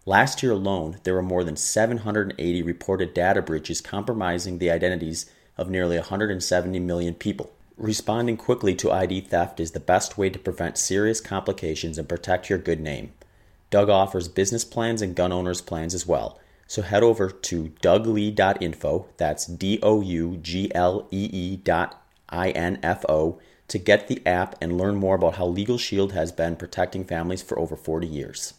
[0.06, 5.26] Last year alone, there were more than 780 reported data breaches compromising the identities
[5.58, 7.57] of nearly 170 million people.
[7.78, 12.50] Responding quickly to ID theft is the best way to prevent serious complications and protect
[12.50, 13.14] your good name.
[13.70, 16.40] Doug offers business plans and gun owners plans as well.
[16.66, 22.50] So head over to douglee.info, that's D O U G L E E dot I
[22.50, 26.32] N F O, to get the app and learn more about how Legal Shield has
[26.32, 28.56] been protecting families for over 40 years.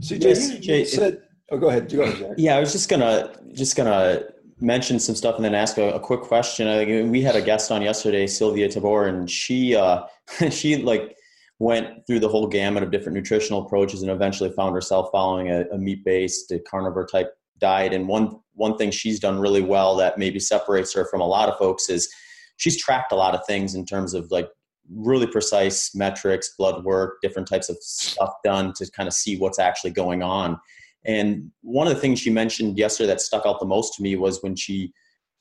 [0.00, 1.90] CJ, yes, you, you said, oh, go ahead.
[1.90, 2.34] Go ahead, Zach.
[2.36, 4.24] Yeah, I was just gonna just gonna
[4.60, 6.66] mention some stuff and then ask a, a quick question.
[6.66, 10.04] I we had a guest on yesterday, Sylvia Tabor, and she uh,
[10.50, 11.16] she like
[11.58, 15.64] went through the whole gamut of different nutritional approaches and eventually found herself following a,
[15.72, 17.92] a meat-based carnivore type diet.
[17.92, 21.48] And one one thing she's done really well that maybe separates her from a lot
[21.48, 22.12] of folks is
[22.56, 24.48] she's tracked a lot of things in terms of like
[24.90, 29.58] really precise metrics, blood work, different types of stuff done to kind of see what's
[29.58, 30.58] actually going on.
[31.04, 34.16] And one of the things she mentioned yesterday that stuck out the most to me
[34.16, 34.92] was when she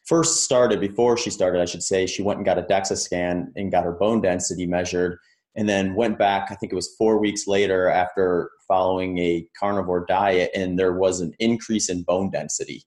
[0.06, 3.52] first started, before she started, I should say, she went and got a DEXA scan
[3.56, 5.18] and got her bone density measured,
[5.56, 10.06] and then went back, I think it was four weeks later after following a carnivore
[10.08, 12.84] diet, and there was an increase in bone density.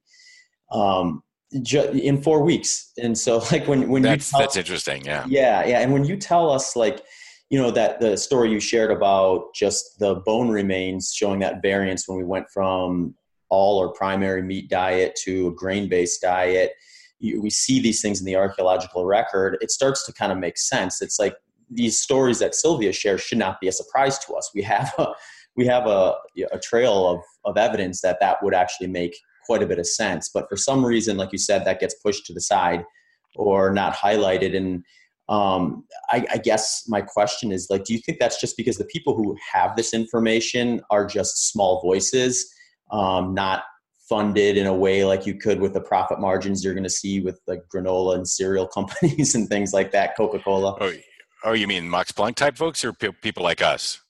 [0.72, 5.24] Um, in four weeks, and so like when when that's, you tell, that's interesting, yeah,
[5.28, 7.02] yeah, yeah, and when you tell us like
[7.50, 12.08] you know that the story you shared about just the bone remains showing that variance
[12.08, 13.14] when we went from
[13.50, 16.72] all or primary meat diet to a grain-based diet
[17.18, 20.56] you, we see these things in the archaeological record it starts to kind of make
[20.56, 21.02] sense.
[21.02, 21.34] It's like
[21.70, 24.50] these stories that sylvia shares should not be a surprise to us.
[24.54, 25.08] We have a
[25.56, 26.14] we have a,
[26.52, 30.30] a trail of, of evidence that that would actually make quite a bit of sense.
[30.32, 32.84] But for some reason like you said that gets pushed to the side
[33.36, 34.56] or not highlighted.
[34.56, 34.84] And
[35.30, 38.84] um, I, I, guess my question is like do you think that's just because the
[38.86, 42.52] people who have this information are just small voices
[42.90, 43.62] um, not
[44.08, 47.20] funded in a way like you could with the profit margins you're going to see
[47.20, 50.76] with like granola and cereal companies and things like that coca-cola?
[50.80, 50.92] Oh,
[51.44, 54.00] oh you mean max planck type folks or pe- people like us?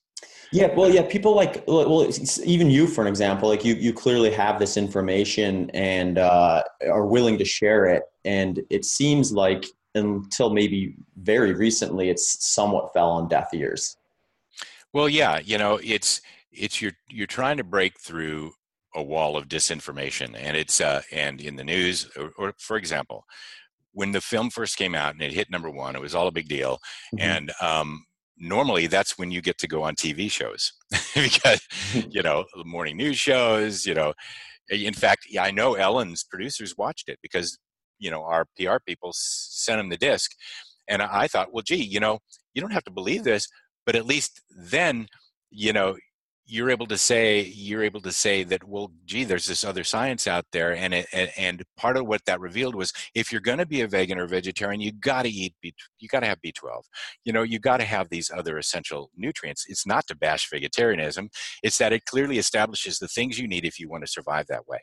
[0.52, 2.10] Yeah, well, yeah, people like well,
[2.44, 7.06] even you, for an example, like you, you clearly have this information and uh, are
[7.06, 9.64] willing to share it, and it seems like
[9.94, 13.96] until maybe very recently, it's somewhat fell on deaf ears.
[14.92, 16.20] Well, yeah, you know, it's
[16.52, 18.52] it's you're you're trying to break through
[18.94, 23.24] a wall of disinformation and it's uh and in the news or, or for example
[23.92, 26.32] when the film first came out and it hit number one it was all a
[26.32, 26.78] big deal
[27.14, 27.20] mm-hmm.
[27.20, 28.04] and um
[28.36, 30.72] normally that's when you get to go on tv shows
[31.14, 31.60] because
[32.10, 34.12] you know the morning news shows you know
[34.70, 37.58] in fact i know ellen's producers watched it because
[38.00, 40.32] you know our pr people sent him the disc
[40.88, 42.18] and i thought well gee you know
[42.54, 43.46] you don't have to believe this
[43.86, 45.06] but at least then
[45.50, 45.96] you know
[46.50, 50.26] you're able to say you're able to say that well gee there's this other science
[50.26, 51.06] out there and it,
[51.38, 54.26] and part of what that revealed was if you're going to be a vegan or
[54.26, 56.82] vegetarian you got to eat B, you got to have b12
[57.24, 59.64] you know you got to have these other essential nutrients.
[59.68, 61.30] It's not to bash vegetarianism
[61.62, 64.66] it's that it clearly establishes the things you need if you want to survive that
[64.66, 64.80] way.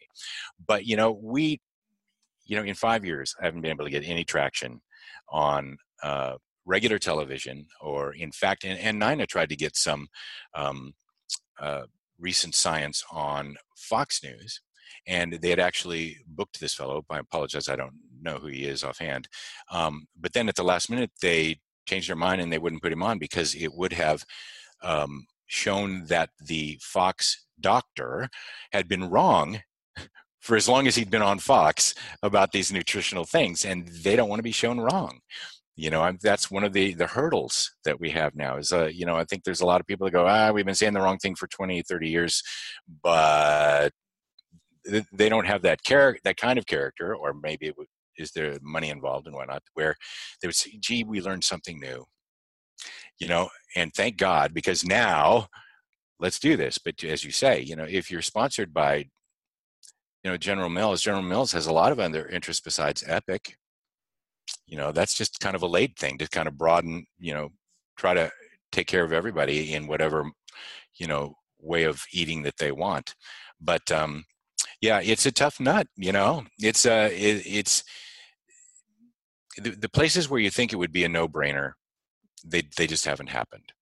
[0.65, 1.59] But you know we
[2.47, 4.81] you know in 5 years I haven't been able to get any traction
[5.29, 6.35] on uh,
[6.65, 10.07] regular television or in fact and, and nina tried to get some
[10.53, 10.93] um,
[11.59, 11.83] uh,
[12.19, 14.61] recent science on Fox News,
[15.05, 17.05] and they had actually booked this fellow.
[17.09, 19.27] I apologize, I don't know who he is offhand.
[19.71, 22.91] Um, but then at the last minute, they changed their mind and they wouldn't put
[22.91, 24.25] him on because it would have
[24.83, 28.29] um, shown that the Fox doctor
[28.71, 29.61] had been wrong
[30.47, 31.93] for as long as he'd been on Fox
[32.23, 35.19] about these nutritional things, and they don't want to be shown wrong.
[35.75, 38.85] You know I'm, that's one of the the hurdles that we have now is uh,
[38.85, 40.93] you know i think there's a lot of people that go ah we've been saying
[40.93, 42.41] the wrong thing for 20 30 years
[43.03, 43.91] but
[45.13, 47.71] they don't have that character that kind of character or maybe
[48.17, 49.95] is there money involved and whatnot where
[50.41, 52.03] they would say gee we learned something new.
[53.19, 55.47] You know and thank god because now
[56.19, 59.05] let's do this but as you say you know if you're sponsored by
[60.23, 63.57] you know general mills general mills has a lot of other interests besides epic.
[64.65, 67.49] You know that's just kind of a late thing to kind of broaden you know
[67.97, 68.31] try to
[68.71, 70.29] take care of everybody in whatever
[70.95, 73.15] you know way of eating that they want.
[73.59, 74.25] But um
[74.81, 76.45] yeah it's a tough nut you know?
[76.59, 77.83] It's uh it, it's
[79.57, 81.73] the, the places where you think it would be a no-brainer
[82.45, 83.73] they they just haven't happened.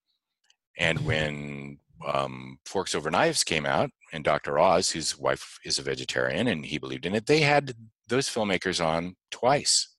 [0.78, 4.60] And when um, Forks Over Knives came out, and Dr.
[4.60, 7.74] Oz, whose wife is a vegetarian and he believed in it, they had
[8.08, 9.96] those filmmakers on twice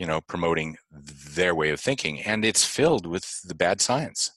[0.00, 4.32] you know promoting their way of thinking and it's filled with the bad science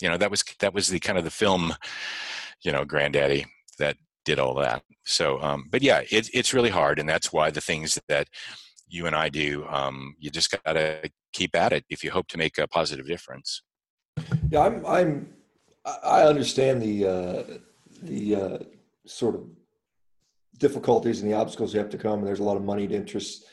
[0.00, 1.74] you know that was that was the kind of the film
[2.62, 3.46] you know granddaddy
[3.78, 7.50] that did all that so um but yeah it, it's really hard and that's why
[7.50, 8.28] the things that
[8.86, 12.38] you and i do um you just gotta keep at it if you hope to
[12.38, 13.62] make a positive difference
[14.50, 15.28] yeah i'm i'm
[16.04, 17.42] i understand the uh
[18.02, 18.58] the uh
[19.06, 19.44] sort of
[20.58, 23.44] difficulties and the obstacles you have to come and there's a lot of moneyed interests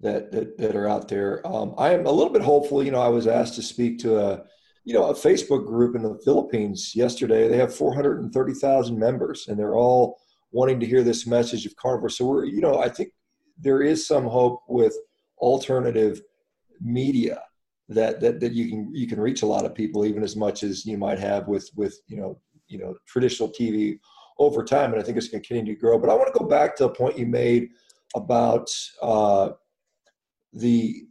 [0.00, 1.44] that that, that are out there.
[1.46, 2.82] Um, I am a little bit hopeful.
[2.82, 4.44] You know, I was asked to speak to a
[4.84, 7.48] you know a Facebook group in the Philippines yesterday.
[7.48, 10.18] They have 430,000 members, and they're all
[10.52, 12.10] wanting to hear this message of carnivore.
[12.10, 13.10] So we're you know I think
[13.58, 14.94] there is some hope with
[15.38, 16.20] alternative
[16.80, 17.40] media
[17.88, 20.62] that that that you can you can reach a lot of people even as much
[20.62, 23.98] as you might have with with you know you know traditional TV
[24.38, 25.98] over time, and I think it's going to continue to grow.
[25.98, 27.68] But I want to go back to a point you made
[28.16, 28.68] about
[29.02, 29.50] uh,
[30.52, 31.04] the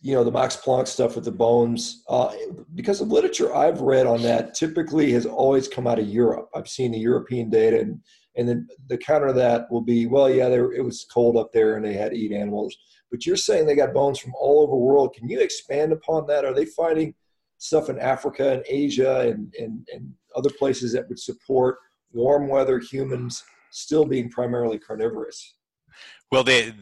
[0.00, 2.32] you know the Max Planck stuff with the bones uh,
[2.74, 6.48] because the literature I've read on that typically has always come out of Europe.
[6.54, 8.00] I've seen the European data and
[8.36, 11.52] and then the counter to that will be well yeah there it was cold up
[11.52, 12.76] there and they had to eat animals
[13.14, 15.14] but you're saying they got bones from all over the world.
[15.14, 16.44] Can you expand upon that?
[16.44, 17.14] Are they finding
[17.58, 21.78] stuff in africa and asia and, and, and other places that would support
[22.12, 25.54] warm weather humans still being primarily carnivorous?
[26.32, 26.74] Well, they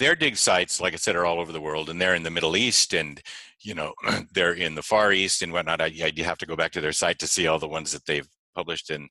[0.00, 2.30] their dig sites, like I said, are all over the world, and they're in the
[2.30, 3.22] Middle East, and
[3.60, 3.94] you know
[4.34, 5.80] they're in the Far East and whatnot.
[5.80, 8.04] I, you have to go back to their site to see all the ones that
[8.04, 9.08] they've published, and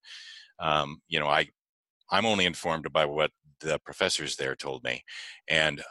[0.59, 1.47] um, you know I
[2.11, 5.01] I'm only informed by what the professors there told me,
[5.47, 5.81] and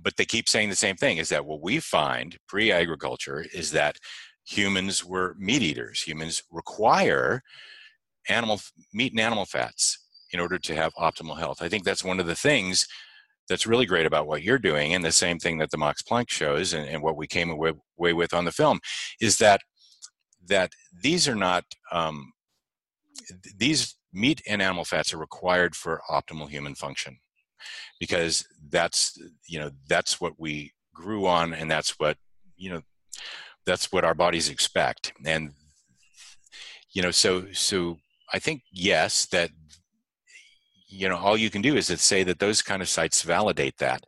[0.00, 3.96] but they keep saying the same thing: is that what we find pre-agriculture is that
[4.44, 6.02] humans were meat eaters.
[6.02, 7.42] Humans require
[8.28, 8.60] animal
[8.92, 9.98] meat and animal fats
[10.32, 11.60] in order to have optimal health.
[11.60, 12.86] I think that's one of the things
[13.48, 16.30] that's really great about what you're doing and the same thing that the Max Planck
[16.30, 18.80] shows and, and what we came away, away, with on the film
[19.20, 19.60] is that
[20.48, 20.72] that
[21.02, 22.32] these are not um,
[23.56, 27.18] these meat and animal fats are required for optimal human function
[28.00, 32.16] because that's you know that's what we grew on and that's what
[32.56, 32.82] you know
[33.64, 35.52] that's what our bodies expect and
[36.92, 37.96] you know so so
[38.32, 39.50] i think yes that
[40.88, 44.04] you know all you can do is say that those kind of sites validate that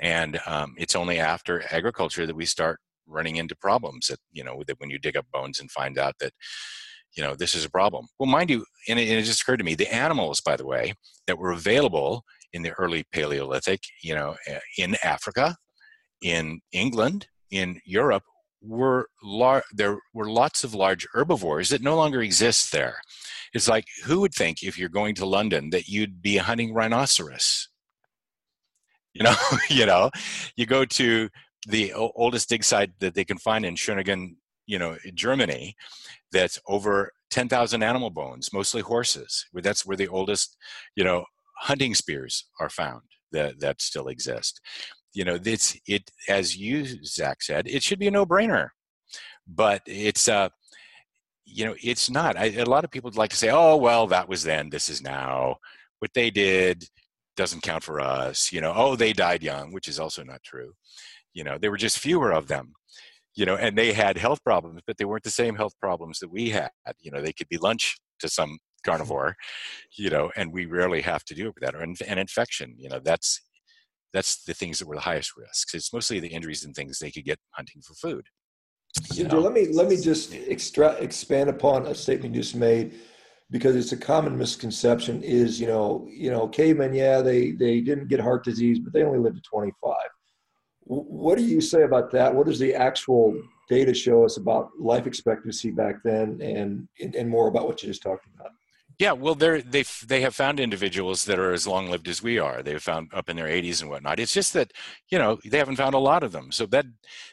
[0.00, 4.62] and um, it's only after agriculture that we start running into problems that you know
[4.66, 6.32] that when you dig up bones and find out that
[7.16, 8.06] you know, this is a problem.
[8.18, 10.66] Well, mind you, and it, and it just occurred to me, the animals, by the
[10.66, 10.94] way,
[11.26, 12.24] that were available
[12.54, 14.36] in the early Paleolithic, you know,
[14.78, 15.56] in Africa,
[16.22, 18.22] in England, in Europe,
[18.62, 23.00] were lar- there were lots of large herbivores that no longer exist there.
[23.52, 27.68] It's like who would think if you're going to London that you'd be hunting rhinoceros?
[29.12, 29.34] You know,
[29.68, 30.10] you know,
[30.56, 31.28] you go to
[31.66, 34.36] the oldest dig site that they can find in Schöningen,
[34.66, 35.74] you know, Germany,
[36.32, 39.44] that's over 10,000 animal bones, mostly horses.
[39.52, 40.56] That's where the oldest,
[40.94, 41.24] you know,
[41.64, 43.02] hunting spears are found
[43.32, 44.60] that, that still exist.
[45.12, 48.68] You know, it's, it, as you, Zach said, it should be a no brainer,
[49.46, 50.48] but it's, uh,
[51.44, 52.36] you know, it's not.
[52.36, 55.02] I, a lot of people like to say, oh, well, that was then, this is
[55.02, 55.56] now.
[56.00, 56.84] What they did
[57.36, 58.52] doesn't count for us.
[58.52, 60.72] You know, oh, they died young, which is also not true.
[61.32, 62.74] You know, there were just fewer of them
[63.34, 66.30] you know, and they had health problems, but they weren't the same health problems that
[66.30, 66.70] we had.
[67.00, 69.36] You know, they could be lunch to some carnivore,
[69.96, 71.74] you know, and we rarely have to do it with that.
[71.74, 73.40] Or an, an infection, you know, that's
[74.12, 75.74] that's the things that were the highest risks.
[75.74, 78.26] It's mostly the injuries and things they could get hunting for food.
[79.18, 79.40] Know?
[79.40, 82.94] Let me let me just extra, expand upon a statement you just made
[83.50, 88.08] because it's a common misconception is you know you know cavemen yeah they they didn't
[88.08, 89.94] get heart disease but they only lived to 25
[90.86, 92.34] what do you say about that?
[92.34, 97.48] What does the actual data show us about life expectancy back then, and and more
[97.48, 98.50] about what you just talked about?
[98.98, 102.38] Yeah, well, they're they they have found individuals that are as long lived as we
[102.38, 102.62] are.
[102.62, 104.20] They've found up in their 80s and whatnot.
[104.20, 104.72] It's just that
[105.10, 106.52] you know they haven't found a lot of them.
[106.52, 106.86] So that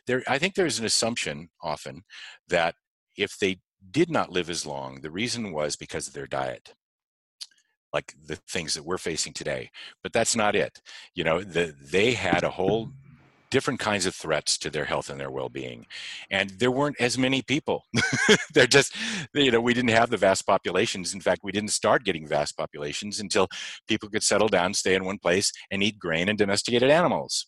[0.08, 2.04] there, I think there's an assumption often
[2.48, 2.76] that
[3.16, 3.60] if they
[3.92, 6.74] did not live as long, the reason was because of their diet
[7.94, 9.70] like the things that we're facing today
[10.02, 10.82] but that's not it
[11.14, 12.90] you know the, they had a whole
[13.52, 15.86] different kinds of threats to their health and their well-being
[16.32, 17.86] and there weren't as many people.
[18.54, 18.96] They're just
[19.34, 21.14] you know we didn't have the vast populations.
[21.14, 23.48] In fact we didn't start getting vast populations until
[23.88, 27.48] people could settle down stay in one place and eat grain and domesticated animals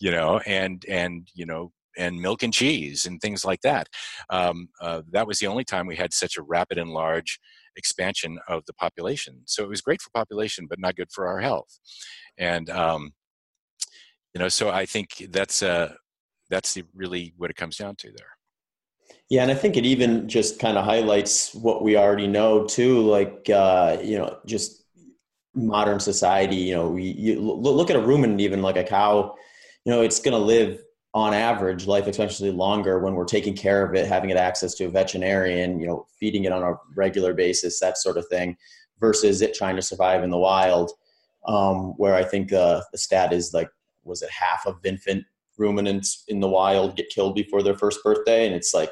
[0.00, 3.86] you know and and you know and milk and cheese and things like that.
[4.30, 7.38] Um, uh, that was the only time we had such a rapid and large
[7.76, 9.42] expansion of the population.
[9.46, 11.78] So it was great for population but not good for our health.
[12.38, 13.12] And um,
[14.34, 15.92] you know so i think that's uh
[16.50, 18.26] that's the, really what it comes down to there.
[19.30, 23.00] Yeah and i think it even just kind of highlights what we already know too
[23.00, 24.84] like uh you know just
[25.54, 29.34] modern society you know we you look at a ruminant even like a cow
[29.84, 30.82] you know it's going to live
[31.14, 34.84] on average life expectancy longer when we're taking care of it having it access to
[34.86, 38.56] a veterinarian you know feeding it on a regular basis that sort of thing
[38.98, 40.90] versus it trying to survive in the wild
[41.46, 43.68] um, where i think uh, the stat is like
[44.04, 45.24] was it half of infant
[45.58, 48.46] ruminants in the wild get killed before their first birthday?
[48.46, 48.90] And it's like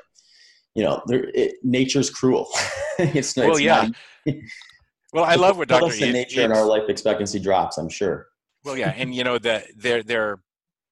[0.75, 2.49] you know it, nature's cruel.
[3.03, 3.89] It's, well it's yeah.
[4.27, 4.37] not,
[5.15, 8.27] well i love what dr nature and our life expectancy drops i'm sure.
[8.63, 10.41] Well yeah and you know that there there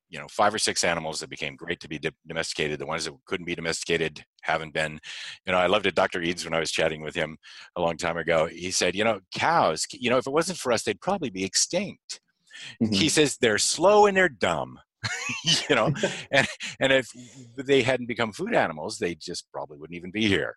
[0.09, 2.79] you know five or six animals that became great to be domesticated.
[2.79, 4.99] The ones that couldn't be domesticated haven't been
[5.45, 5.95] you know i loved it.
[5.95, 7.37] Dr Eades when i was chatting with him
[7.77, 10.73] a long time ago he said you know cows you know if it wasn't for
[10.73, 12.21] us they'd probably be extinct
[12.83, 12.93] Mm-hmm.
[12.93, 14.79] He says they're slow and they're dumb.
[15.69, 15.93] you know,
[16.33, 16.47] and
[16.81, 17.09] and if
[17.57, 20.57] they hadn't become food animals, they just probably wouldn't even be here.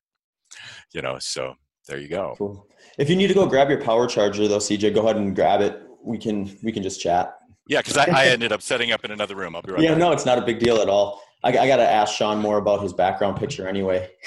[0.94, 1.56] You know, so
[1.88, 2.36] there you go.
[2.38, 2.68] Cool.
[2.98, 5.62] If you need to go grab your power charger though, CJ, go ahead and grab
[5.62, 5.82] it.
[6.04, 7.36] We can we can just chat.
[7.68, 9.56] Yeah, because I, I, ended up setting up in another room.
[9.56, 9.82] I'll be right.
[9.82, 10.00] Yeah, back.
[10.00, 11.22] no, it's not a big deal at all.
[11.44, 14.10] I, I got to ask Shawn more about his background picture anyway.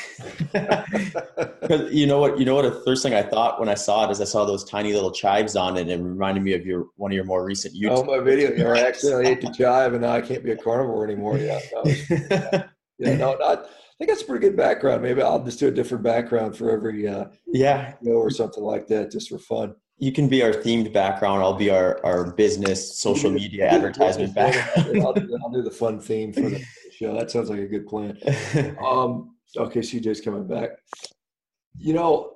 [1.60, 4.06] Because you know what, you know what, the first thing I thought when I saw
[4.06, 6.66] it is I saw those tiny little chives on it, and it reminded me of
[6.66, 7.90] your one of your more recent YouTube.
[7.90, 8.74] Oh, my video!
[8.74, 11.38] I accidentally ate the chive, and now I can't be a carnivore anymore.
[11.38, 12.64] Yeah, yeah,
[12.98, 13.60] yeah, no, not.
[13.60, 15.00] I think that's a pretty good background.
[15.00, 18.86] Maybe I'll just do a different background for every uh, yeah, know, or something like
[18.88, 21.40] that, just for fun you can be our themed background.
[21.40, 25.00] I'll be our, our business social media advertisement background.
[25.00, 26.62] I'll, do, I'll do the fun theme for the
[26.98, 27.16] show.
[27.16, 28.18] That sounds like a good plan.
[28.84, 30.70] Um, okay, CJ's coming back.
[31.76, 32.34] You know,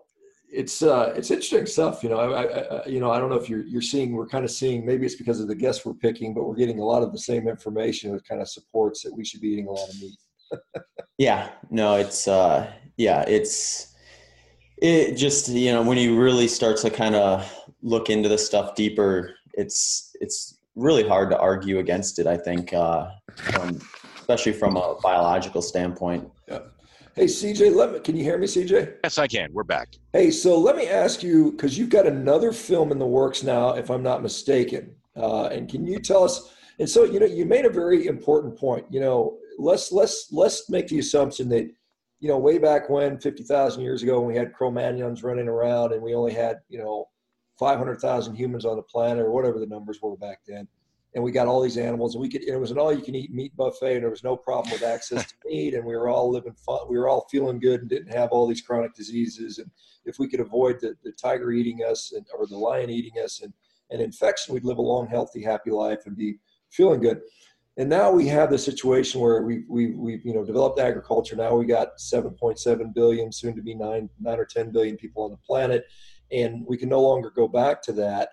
[0.51, 2.03] it's uh, it's interesting stuff.
[2.03, 4.13] You know, I, I, you know, I don't know if you're you're seeing.
[4.13, 4.85] We're kind of seeing.
[4.85, 7.19] Maybe it's because of the guests we're picking, but we're getting a lot of the
[7.19, 10.19] same information that kind of supports that we should be eating a lot of meat.
[11.19, 11.51] yeah.
[11.71, 11.95] No.
[11.97, 13.25] It's uh, yeah.
[13.29, 13.95] It's
[14.81, 17.53] it just you know when you really start to kind of
[17.83, 22.73] look into the stuff deeper it's it's really hard to argue against it i think
[22.73, 23.09] uh,
[24.29, 26.59] especially from a biological standpoint yeah.
[27.15, 30.31] hey cj let me can you hear me cj yes i can we're back hey
[30.31, 33.91] so let me ask you because you've got another film in the works now if
[33.91, 37.65] i'm not mistaken uh, and can you tell us and so you know you made
[37.65, 41.69] a very important point you know let's let's let's make the assumption that
[42.21, 46.03] you know, way back when, 50,000 years ago, when we had Cro-Magnons running around and
[46.03, 47.07] we only had, you know,
[47.59, 50.67] 500,000 humans on the planet or whatever the numbers were back then.
[51.19, 53.17] And we got all these animals and we could, it was an all you can
[53.17, 56.09] eat meat buffet and there was no problem with access to meat and we were
[56.09, 56.79] all living fun.
[56.89, 59.59] We were all feeling good and didn't have all these chronic diseases.
[59.59, 59.69] And
[60.05, 63.41] if we could avoid the, the tiger eating us and, or the lion eating us
[63.43, 63.53] and,
[63.91, 66.39] and infection, we'd live a long, healthy, happy life and be
[66.71, 67.21] feeling good.
[67.79, 71.35] And now we have the situation where we we we you know developed agriculture.
[71.35, 75.33] Now we got 7.7 billion, soon to be nine nine or 10 billion people on
[75.33, 75.85] the planet,
[76.31, 78.31] and we can no longer go back to that.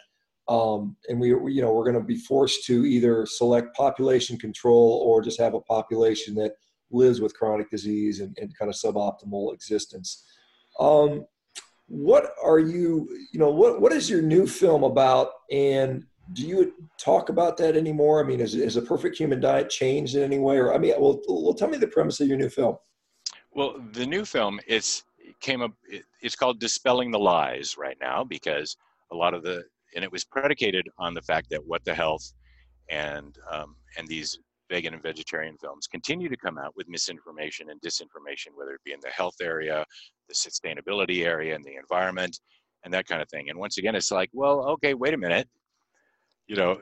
[0.48, 5.04] Um, and we, you know we're going to be forced to either select population control
[5.06, 6.54] or just have a population that
[6.92, 10.24] lives with chronic disease and, and kind of suboptimal existence.
[10.80, 11.26] Um,
[11.88, 16.74] what are you you know what what is your new film about and do you
[16.98, 18.24] talk about that anymore?
[18.24, 20.58] I mean, is, is a perfect human diet changed in any way?
[20.58, 22.78] Or I mean, well, well, tell me the premise of your new film.
[23.52, 25.04] Well, the new film it's
[25.40, 25.74] came up.
[25.88, 28.76] It, it's called "Dispelling the Lies" right now because
[29.12, 29.64] a lot of the
[29.96, 32.34] and it was predicated on the fact that What the Health
[32.90, 34.38] and um, and these
[34.70, 38.94] vegan and vegetarian films continue to come out with misinformation and disinformation, whether it be
[38.94, 39.86] in the health area,
[40.28, 42.40] the sustainability area, and the environment,
[42.84, 43.50] and that kind of thing.
[43.50, 45.48] And once again, it's like, well, okay, wait a minute
[46.48, 46.80] you know,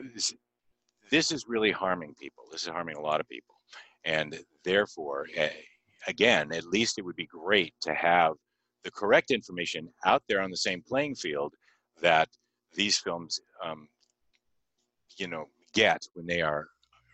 [1.09, 2.43] this is really harming people.
[2.51, 3.55] This is harming a lot of people.
[4.05, 5.27] And therefore,
[6.07, 8.33] again, at least it would be great to have
[8.83, 11.53] the correct information out there on the same playing field
[12.01, 12.27] that
[12.73, 13.87] these films, um,
[15.17, 16.67] you know, get when they are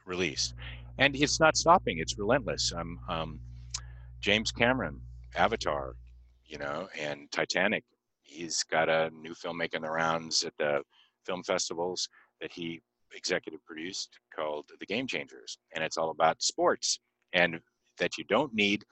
[0.05, 0.53] released.
[0.97, 2.74] And it's not stopping, it's relentless.
[2.76, 3.39] Um, um,
[4.22, 4.99] James Cameron,
[5.36, 5.95] Avatar,
[6.45, 7.84] you know, and Titanic,
[8.24, 10.82] he's got a new film making the rounds at the
[11.26, 12.10] film festivals
[12.41, 12.82] that he
[13.16, 16.99] executive produced called The Game Changers, and it's all about sports
[17.34, 17.60] and
[17.97, 18.84] that you don't need,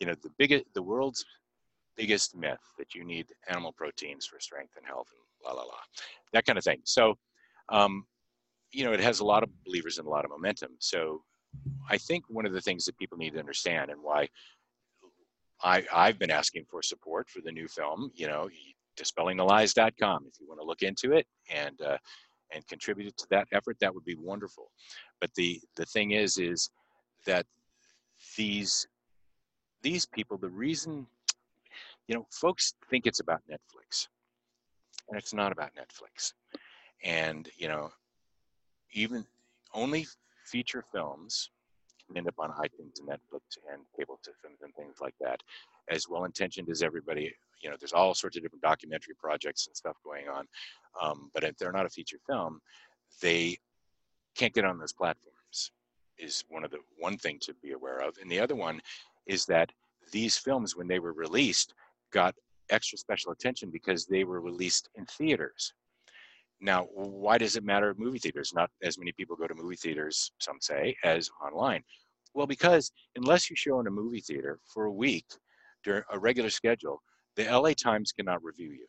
[0.00, 1.24] you know, the biggest, the world's
[1.96, 5.78] biggest myth that you need animal proteins for strength and health and la la la,
[6.32, 6.80] that kind of thing.
[6.84, 7.14] So,
[7.68, 8.04] um,
[8.72, 10.72] you know, it has a lot of believers and a lot of momentum.
[10.78, 11.22] So,
[11.88, 14.28] I think one of the things that people need to understand and why
[15.62, 18.48] I, I've been asking for support for the new film, you know,
[18.98, 21.98] dispellingthelies.com if you want to look into it and uh,
[22.52, 24.70] and contribute to that effort, that would be wonderful.
[25.20, 26.70] But the the thing is, is
[27.26, 27.46] that
[28.36, 28.86] these
[29.82, 31.06] these people, the reason,
[32.08, 34.08] you know, folks think it's about Netflix,
[35.08, 36.32] and it's not about Netflix.
[37.04, 37.90] And you know,
[38.92, 39.26] even
[39.74, 40.06] only
[40.44, 41.50] feature films
[42.06, 45.40] can end up on iTunes and Netflix and cable systems and things like that.
[45.88, 49.76] As well intentioned as everybody, you know, there's all sorts of different documentary projects and
[49.76, 50.46] stuff going on.
[51.00, 52.60] Um, but if they're not a feature film,
[53.20, 53.58] they
[54.34, 55.72] can't get on those platforms.
[56.18, 58.80] Is one of the one thing to be aware of, and the other one
[59.26, 59.70] is that
[60.12, 61.74] these films, when they were released,
[62.10, 62.34] got
[62.70, 65.72] extra special attention because they were released in theaters.
[66.60, 68.52] Now, why does it matter at movie theaters?
[68.54, 71.82] Not as many people go to movie theaters, some say, as online.
[72.34, 75.26] Well, because unless you show in a movie theater for a week
[75.84, 77.02] during a regular schedule,
[77.36, 78.86] the LA Times cannot review you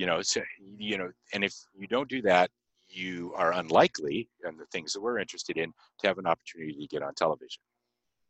[0.00, 0.40] you know so
[0.78, 2.50] you know and if you don't do that
[2.88, 6.86] you are unlikely and the things that we're interested in to have an opportunity to
[6.86, 7.62] get on television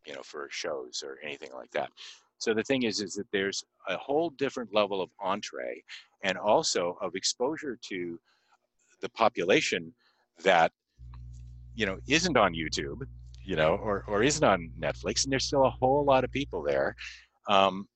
[0.05, 1.91] you know for shows or anything like that
[2.41, 5.82] so the thing is is that there's a whole different level of entree
[6.24, 8.18] and also of exposure to
[9.01, 9.95] the population
[10.43, 10.72] that
[11.74, 13.01] you know isn't on youtube
[13.43, 16.62] you know or, or isn't on netflix and there's still a whole lot of people
[16.62, 16.95] there
[17.49, 17.86] um,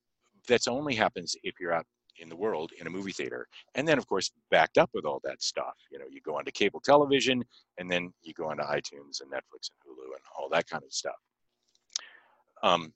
[0.48, 1.86] that's only happens if you're out
[2.18, 3.46] in the world in a movie theater.
[3.74, 5.74] And then, of course, backed up with all that stuff.
[5.90, 7.42] You know, you go onto cable television,
[7.78, 10.92] and then you go onto iTunes and Netflix and Hulu and all that kind of
[10.92, 11.16] stuff.
[12.62, 12.92] Um,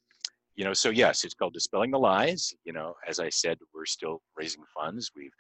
[0.59, 2.53] you know, so yes, it's called Dispelling the Lies.
[2.65, 5.13] You know, as I said, we're still raising funds.
[5.15, 5.31] We've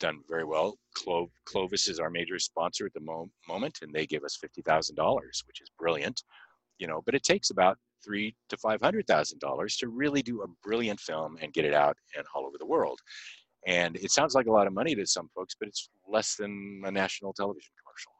[0.00, 0.76] done very well.
[0.94, 4.60] Clo- Clovis is our major sponsor at the mo- moment, and they give us fifty
[4.60, 6.22] thousand dollars, which is brilliant.
[6.78, 10.42] You know, but it takes about three to five hundred thousand dollars to really do
[10.42, 13.00] a brilliant film and get it out and all over the world.
[13.66, 16.82] And it sounds like a lot of money to some folks, but it's less than
[16.84, 18.12] a national television commercial,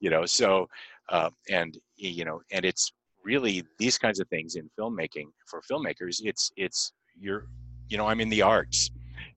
[0.00, 0.24] you know.
[0.24, 0.68] So,
[1.10, 6.20] uh, and you know, and it's really these kinds of things in filmmaking for filmmakers.
[6.22, 7.46] It's it's you're,
[7.88, 8.90] you know, I'm in the arts,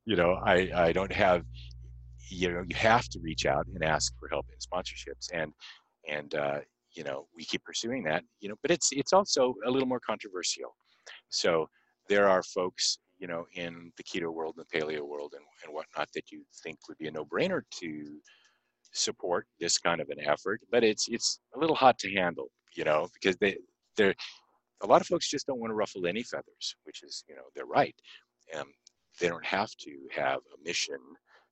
[0.05, 0.39] you know.
[0.43, 1.43] I I don't have,
[2.29, 5.51] you know, you have to reach out and ask for help in sponsorships and
[6.07, 6.59] and uh,
[6.95, 9.99] you know we keep pursuing that you know but it's it's also a little more
[9.99, 10.75] controversial
[11.29, 11.67] so
[12.09, 15.73] there are folks you know in the keto world and the paleo world and, and
[15.73, 18.19] whatnot that you think would be a no-brainer to
[18.93, 22.83] support this kind of an effort but it's it's a little hot to handle you
[22.83, 23.57] know because they
[23.95, 24.15] they're
[24.81, 27.43] a lot of folks just don't want to ruffle any feathers, which is, you know,
[27.55, 27.95] they're right.
[28.57, 28.67] Um,
[29.19, 30.97] they don't have to have a mission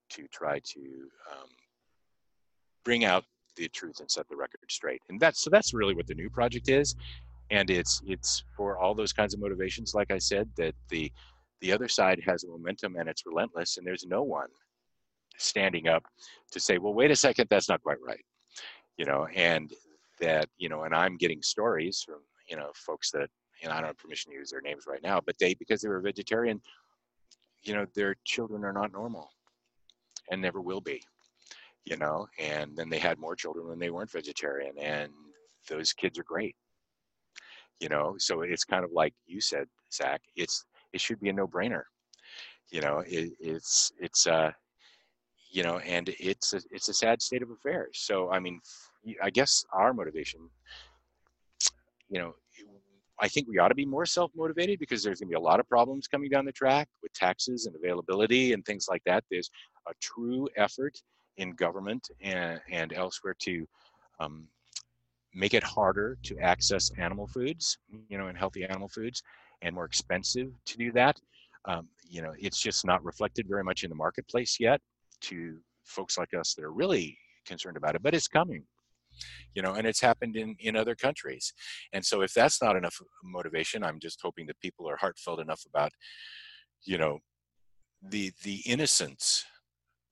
[0.09, 0.79] to try to
[1.31, 1.49] um,
[2.83, 3.23] bring out
[3.55, 5.01] the truth and set the record straight.
[5.09, 6.95] And that's so that's really what the new project is.
[7.49, 11.11] And it's it's for all those kinds of motivations, like I said, that the
[11.61, 14.49] the other side has momentum and it's relentless, and there's no one
[15.37, 16.03] standing up
[16.51, 18.23] to say, well, wait a second, that's not quite right.
[18.97, 19.73] You know, and
[20.19, 23.29] that, you know, and I'm getting stories from, you know, folks that,
[23.61, 25.81] you know, I don't have permission to use their names right now, but they, because
[25.81, 26.61] they were vegetarian,
[27.61, 29.29] you know, their children are not normal
[30.29, 31.01] and never will be,
[31.85, 35.11] you know, and then they had more children when they weren't vegetarian and
[35.69, 36.55] those kids are great,
[37.79, 41.33] you know, so it's kind of like you said, Zach, it's, it should be a
[41.33, 41.83] no brainer,
[42.71, 44.51] you know, it, it's, it's, uh,
[45.51, 47.99] you know, and it's a, it's a sad state of affairs.
[48.01, 48.59] So, I mean,
[49.21, 50.49] I guess our motivation,
[52.09, 52.35] you know,
[53.19, 55.59] I think we ought to be more self-motivated because there's going to be a lot
[55.59, 59.23] of problems coming down the track with taxes and availability and things like that.
[59.29, 59.49] There's
[59.87, 60.99] a true effort
[61.37, 63.65] in government and, and elsewhere to
[64.19, 64.47] um,
[65.33, 67.77] make it harder to access animal foods,
[68.09, 69.23] you know, and healthy animal foods,
[69.61, 71.19] and more expensive to do that.
[71.65, 74.81] Um, you know, it's just not reflected very much in the marketplace yet
[75.21, 78.63] to folks like us that are really concerned about it, but it's coming
[79.53, 81.53] you know and it's happened in in other countries.
[81.93, 85.63] And so if that's not enough motivation i'm just hoping that people are heartfelt enough
[85.67, 85.91] about
[86.83, 87.19] you know
[88.01, 89.45] the the innocence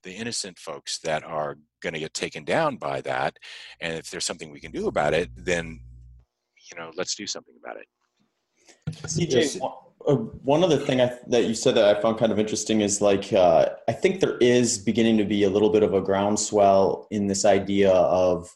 [0.03, 3.37] the innocent folks that are going to get taken down by that.
[3.81, 5.79] And if there's something we can do about it then
[6.69, 7.87] you know let's do something about it.
[8.91, 9.61] Cj
[10.07, 13.01] uh, one other thing I, that you said that I found kind of interesting is
[13.01, 17.07] like uh, I think there is beginning to be a little bit of a groundswell
[17.11, 18.49] in this idea of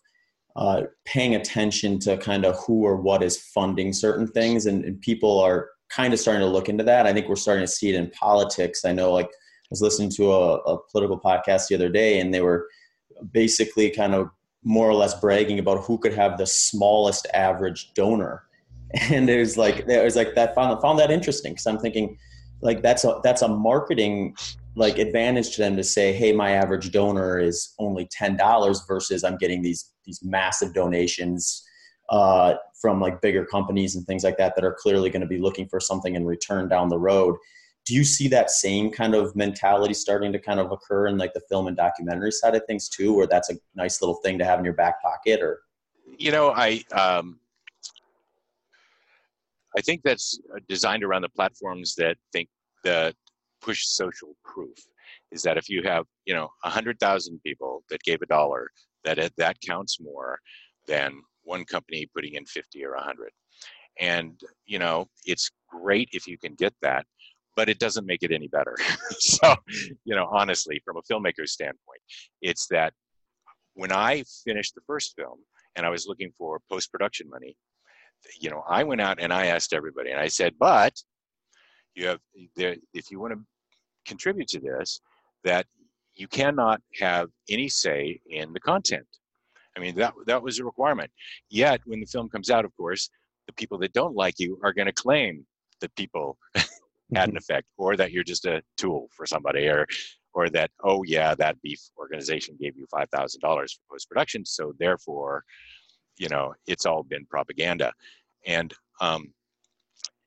[0.56, 5.02] uh, paying attention to kind of who or what is funding certain things, and, and
[5.02, 7.06] people are kind of starting to look into that.
[7.06, 8.86] I think we're starting to see it in politics.
[8.86, 12.34] I know, like I was listening to a, a political podcast the other day, and
[12.34, 12.68] they were
[13.32, 14.30] basically kind of
[14.64, 18.44] more or less bragging about who could have the smallest average donor
[19.10, 22.18] and it was like it was like that found found that interesting because i'm thinking
[22.62, 24.36] like that's a that's a marketing
[24.76, 29.38] like advantage to them to say hey my average donor is only $10 versus i'm
[29.38, 31.64] getting these these massive donations
[32.10, 35.40] uh, from like bigger companies and things like that that are clearly going to be
[35.40, 37.36] looking for something in return down the road.
[37.86, 41.34] Do you see that same kind of mentality starting to kind of occur in like
[41.34, 44.46] the film and documentary side of things too where that's a nice little thing to
[44.46, 45.62] have in your back pocket or?
[46.18, 47.40] You know i um
[49.76, 50.40] i think that's
[50.70, 52.48] designed around the platforms that think
[52.84, 53.16] that
[53.62, 54.78] push social proof
[55.32, 58.70] is that if you have you know a hundred thousand people that gave a dollar
[59.06, 60.40] that that counts more
[60.88, 63.30] than one company putting in 50 or 100
[64.00, 67.06] and you know it's great if you can get that
[67.56, 68.76] but it doesn't make it any better.
[69.20, 69.56] So
[70.04, 72.02] you know honestly from a filmmaker's standpoint
[72.42, 72.94] it's that
[73.76, 75.40] when i finished the first film
[75.76, 77.56] and i was looking for post-production money
[78.40, 80.94] you know i went out and i asked everybody and i said but
[81.96, 83.40] you have if you want to
[84.06, 85.02] contribute to this
[85.44, 85.66] that
[86.16, 89.08] you cannot have any say in the content.
[89.78, 91.12] I mean, that, that was a requirement.
[91.50, 93.10] Yet, when the film comes out, of course,
[93.48, 95.46] the people that don't like you are going to claim
[95.82, 96.66] that people had
[97.10, 97.38] an mm-hmm.
[97.38, 99.86] effect or that you're just a tool for somebody or
[100.34, 103.60] or that oh yeah that beef organization gave you $5000 for
[103.92, 105.44] post-production so therefore
[106.18, 107.92] you know it's all been propaganda
[108.46, 109.32] and um,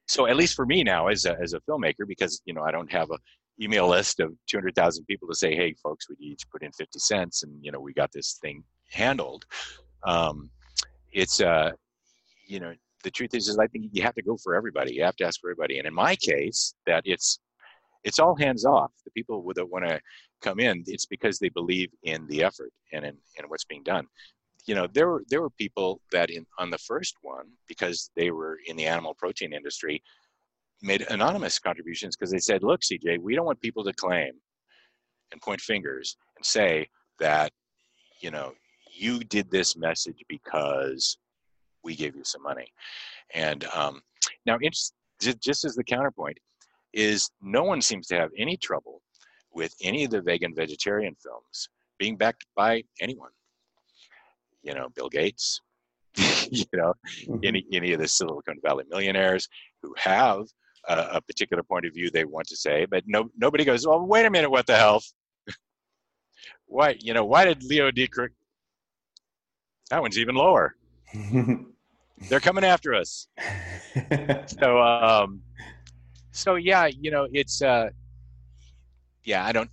[0.07, 2.70] so at least for me now as a, as a filmmaker because you know i
[2.70, 3.18] don't have a
[3.61, 7.43] email list of 200,000 people to say, "Hey, folks, we each put in 50 cents,
[7.43, 9.45] and you know we got this thing handled."
[10.05, 10.51] Um,
[11.13, 11.73] it's uh,
[12.47, 12.73] you know,
[13.05, 14.95] the truth is, is I think you have to go for everybody.
[14.95, 17.41] You have to ask for everybody, and in my case, that it's
[18.05, 18.93] it's all hands off.
[19.05, 20.01] The people that want to
[20.41, 24.07] come in, it's because they believe in the effort and in, in what's being done.
[24.67, 28.31] You know, there were there were people that in on the first one because they
[28.31, 30.03] were in the animal protein industry
[30.83, 34.33] made anonymous contributions because they said, look, CJ, we don't want people to claim
[35.33, 37.53] and point fingers and say that,
[38.20, 38.53] you know,
[38.93, 41.18] you did this message because
[41.85, 42.66] we gave you some money.
[43.35, 44.01] And um,
[44.47, 46.39] now, it's, just as the counterpoint,
[46.93, 49.03] is no one seems to have any trouble
[49.53, 51.68] with any of the vegan vegetarian films
[51.99, 53.31] being backed by anyone.
[54.62, 55.61] You know, Bill Gates,
[56.51, 57.39] you know, mm-hmm.
[57.43, 59.49] any any of the Silicon Valley millionaires
[59.83, 60.47] who have
[60.89, 64.07] a, a, particular point of view they want to say, but no, nobody goes, "Well,
[64.07, 65.03] wait a minute, what the hell?
[66.66, 68.32] why, you know, why did Leo Dietrich?
[69.91, 70.76] That one's even lower.
[72.28, 73.28] They're coming after us.
[74.47, 75.43] so, um,
[76.32, 77.91] so yeah, you know, it's, uh,
[79.24, 79.70] yeah, I don't,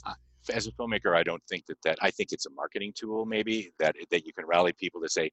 [0.54, 3.72] as a filmmaker, I don't think that that, I think it's a marketing tool maybe
[3.80, 5.32] that, that you can rally people to say,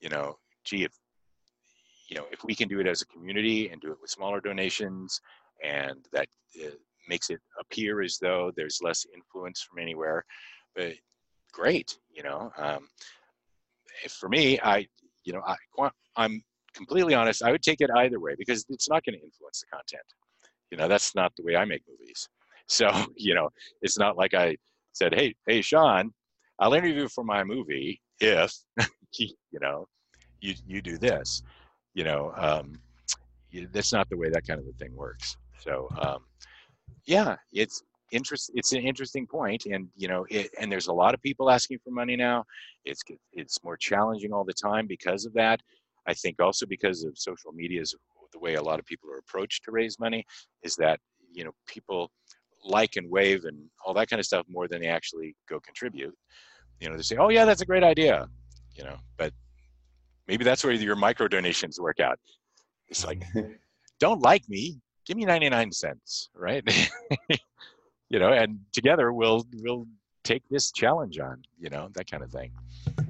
[0.00, 0.92] you know, gee, if,
[2.08, 4.40] you know, if we can do it as a community and do it with smaller
[4.40, 5.20] donations
[5.64, 6.26] and that
[6.64, 6.70] uh,
[7.08, 10.24] makes it appear as though there's less influence from anywhere,
[10.74, 10.92] but
[11.52, 12.88] great, you know, um,
[14.08, 14.86] for me, I,
[15.24, 16.42] you know, I, I'm
[16.74, 17.42] completely honest.
[17.42, 20.04] I would take it either way because it's not going to influence the content.
[20.70, 22.28] You know, that's not the way I make movies.
[22.70, 23.48] So, you know,
[23.80, 24.54] it's not like I
[24.92, 26.12] said, "Hey, hey, Shawn,
[26.58, 28.52] I'll interview for my movie if,
[29.18, 29.86] you know,
[30.42, 31.42] you you do this."
[31.98, 32.78] You know, um,
[33.72, 35.36] that's not the way that kind of a thing works.
[35.58, 36.26] So, um,
[37.06, 37.82] yeah, it's
[38.12, 41.50] interest it's an interesting point and you know it, and there's a lot of people
[41.50, 42.44] asking for money now.
[42.84, 45.60] It's it's more challenging all the time because of that.
[46.06, 47.96] I think also because of social media is
[48.32, 50.24] the way a lot of people are approached to raise money
[50.62, 51.00] is that
[51.32, 52.12] you know people
[52.64, 56.14] like and wave and all that kind of stuff more than they actually go contribute.
[56.78, 58.28] You know they say oh yeah that's a great idea
[58.76, 59.32] you know but
[60.28, 62.18] maybe that's where your micro donations work out
[62.88, 63.22] it's like
[64.00, 66.62] don't like me give me 99 cents right
[68.08, 69.86] you know, and together we'll we'll
[70.24, 72.52] take this challenge on, you know, that kind of thing.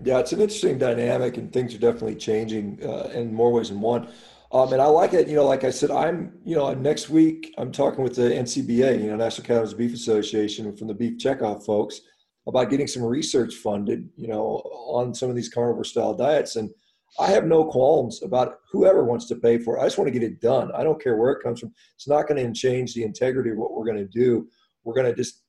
[0.04, 3.80] Yeah, it's an interesting dynamic, and things are definitely changing uh, in more ways than
[3.80, 4.08] one.
[4.50, 5.28] Um, and I like it.
[5.28, 9.00] You know, like I said, I'm you know next week I'm talking with the NCBA,
[9.00, 12.00] you know, National Cattlemen's Beef Association, from the Beef Checkoff folks
[12.46, 16.56] about getting some research funded, you know, on some of these carnivore style diets.
[16.56, 16.70] And
[17.18, 19.80] I have no qualms about whoever wants to pay for it.
[19.80, 20.70] I just want to get it done.
[20.74, 21.72] I don't care where it comes from.
[21.94, 24.48] It's not going to change the integrity of what we're going to do
[24.88, 25.42] we're going to just,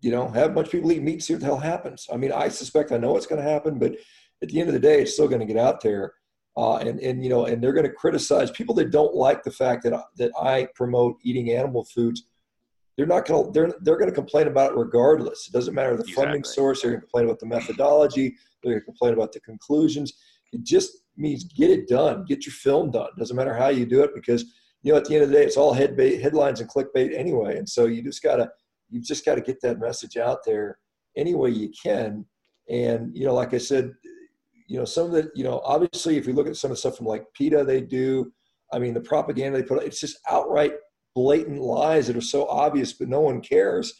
[0.00, 2.08] you know, have a bunch of people eat meat and see what the hell happens.
[2.12, 3.94] I mean, I suspect I know what's going to happen, but
[4.42, 6.12] at the end of the day, it's still going to get out there.
[6.56, 9.50] Uh, and, and, you know, and they're going to criticize people that don't like the
[9.50, 12.24] fact that, that I promote eating animal foods.
[12.96, 15.48] They're not going to, they're, they're going to complain about it regardless.
[15.48, 16.24] It doesn't matter the exactly.
[16.24, 16.82] funding source.
[16.82, 18.36] They're going to complain about the methodology.
[18.62, 20.12] They're going to complain about the conclusions.
[20.54, 23.10] It just means get it done, get your film done.
[23.18, 24.44] Doesn't matter how you do it because,
[24.82, 27.16] you know, at the end of the day, it's all head bait, headlines and clickbait
[27.16, 27.56] anyway.
[27.58, 28.50] And so you just got to,
[28.90, 30.78] you've just got to get that message out there
[31.16, 32.24] any way you can.
[32.68, 33.92] And, you know, like I said,
[34.66, 36.80] you know, some of the, you know, obviously if we look at some of the
[36.80, 38.32] stuff from like PETA, they do,
[38.72, 40.72] I mean, the propaganda they put, it's just outright
[41.14, 43.94] blatant lies that are so obvious, but no one cares.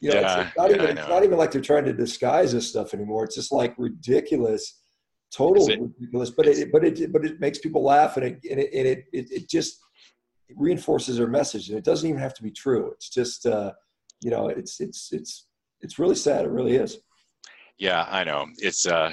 [0.00, 2.52] You know, yeah, it's, not, yeah, even, it's not even like they're trying to disguise
[2.52, 3.24] this stuff anymore.
[3.24, 4.79] It's just like ridiculous,
[5.30, 8.70] total ridiculous, but it, but it, but it makes people laugh and it, and it,
[8.72, 9.80] and it, it, it just
[10.56, 11.68] reinforces their message.
[11.68, 12.90] And it doesn't even have to be true.
[12.92, 13.72] It's just, uh,
[14.20, 15.46] you know, it's it's it's
[15.80, 16.44] it's really sad.
[16.44, 16.98] It really is.
[17.78, 18.46] Yeah, I know.
[18.58, 19.12] It's uh,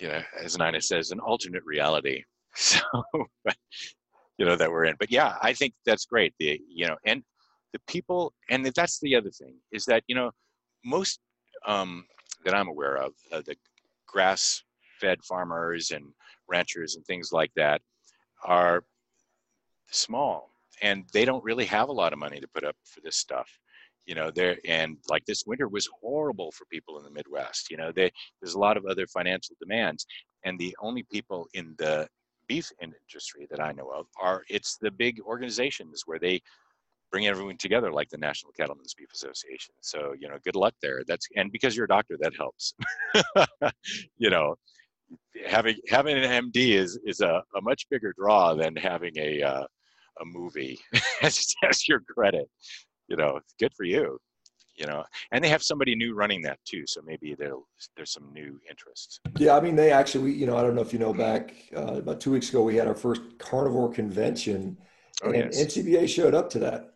[0.00, 2.22] you know, as Nina says, an alternate reality.
[2.58, 2.80] So,
[4.38, 4.96] you know, that we're in.
[4.98, 6.32] But yeah, I think that's great.
[6.38, 7.22] The you know, and
[7.74, 10.30] the people, and that's the other thing is that you know,
[10.82, 11.20] most
[11.66, 12.06] um,
[12.46, 13.56] that I'm aware of, uh, the
[15.00, 16.04] grass-fed farmers and
[16.48, 17.80] ranchers and things like that
[18.44, 18.84] are
[19.90, 20.50] small.
[20.82, 23.48] And they don't really have a lot of money to put up for this stuff.
[24.04, 27.70] You know there and like this winter was horrible for people in the midwest.
[27.72, 30.06] You know they, there's a lot of other financial demands.
[30.44, 32.06] And the only people in the
[32.46, 36.40] beef industry that i know of are it's the big organizations where they
[37.10, 39.74] bring everyone together like the national cattlemen's beef association.
[39.80, 41.02] So you know good luck there.
[41.08, 42.74] That's and because you're a doctor that helps.
[44.18, 44.54] You know
[45.46, 49.64] having having an md is is a, a much bigger draw than having a uh,
[50.20, 50.78] a movie
[51.22, 52.48] as, as your credit
[53.08, 54.18] you know, good for you.
[54.76, 55.02] You know,
[55.32, 59.20] and they have somebody new running that too, so maybe there's some new interests.
[59.38, 61.94] Yeah, I mean, they actually, you know, I don't know if you know, back uh,
[61.94, 64.76] about two weeks ago, we had our first carnivore convention,
[65.22, 65.64] oh, and yes.
[65.64, 66.92] NCBA showed up to that,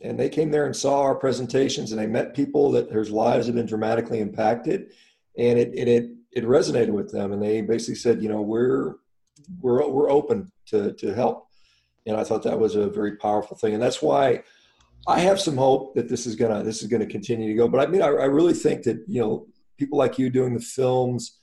[0.00, 3.46] and they came there and saw our presentations, and they met people that whose lives
[3.46, 4.90] have been dramatically impacted,
[5.38, 8.96] and it it it, it resonated with them, and they basically said, you know, we're
[9.60, 11.48] we're we're open to to help,
[12.06, 14.42] and I thought that was a very powerful thing, and that's why
[15.06, 17.68] I have some hope that this is gonna this is gonna continue to go.
[17.68, 19.46] But I mean, I, I really think that you know
[19.78, 21.38] people like you doing the films,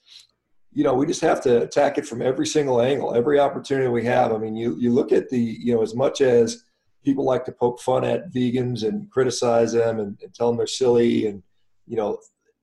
[0.73, 4.05] you know, we just have to attack it from every single angle, every opportunity we
[4.05, 4.31] have.
[4.31, 6.63] I mean, you you look at the you know as much as
[7.03, 10.67] people like to poke fun at vegans and criticize them and, and tell them they're
[10.67, 11.41] silly and
[11.87, 12.19] you know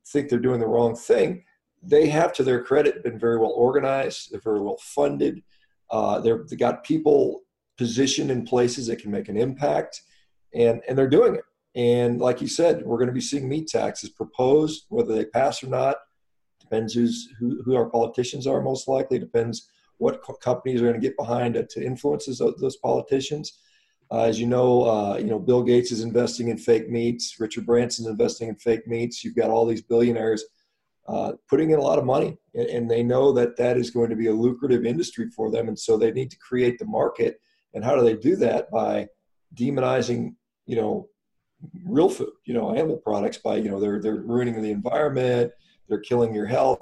[0.09, 1.43] think they're doing the wrong thing.
[1.86, 4.31] They have, to their credit, been very well organized.
[4.31, 5.43] They're very well funded.
[5.90, 7.43] Uh, they're they got people
[7.77, 10.02] positioned in places that can make an impact
[10.55, 11.44] and and they're doing it.
[11.77, 15.62] And like you said, we're going to be seeing meat taxes proposed, whether they pass
[15.62, 15.97] or not.
[16.61, 19.19] Depends who's who, who our politicians are most likely.
[19.19, 23.61] Depends what co- companies are going to get behind to, to influence those, those politicians.
[24.11, 27.36] Uh, as you know, uh, you know Bill Gates is investing in fake meats.
[27.40, 29.24] Richard Branson's investing in fake meats.
[29.24, 30.44] You've got all these billionaires
[31.07, 34.09] uh, putting in a lot of money, and, and, they know that that is going
[34.09, 37.41] to be a lucrative industry for them, and so they need to create the market.
[37.75, 38.71] And how do they do that?
[38.71, 39.09] By
[39.55, 40.35] demonizing,
[40.67, 41.09] you know,
[41.85, 43.39] real food, you know, animal products.
[43.39, 45.53] By you know, they're they're ruining the environment.
[45.89, 46.81] They're killing your health.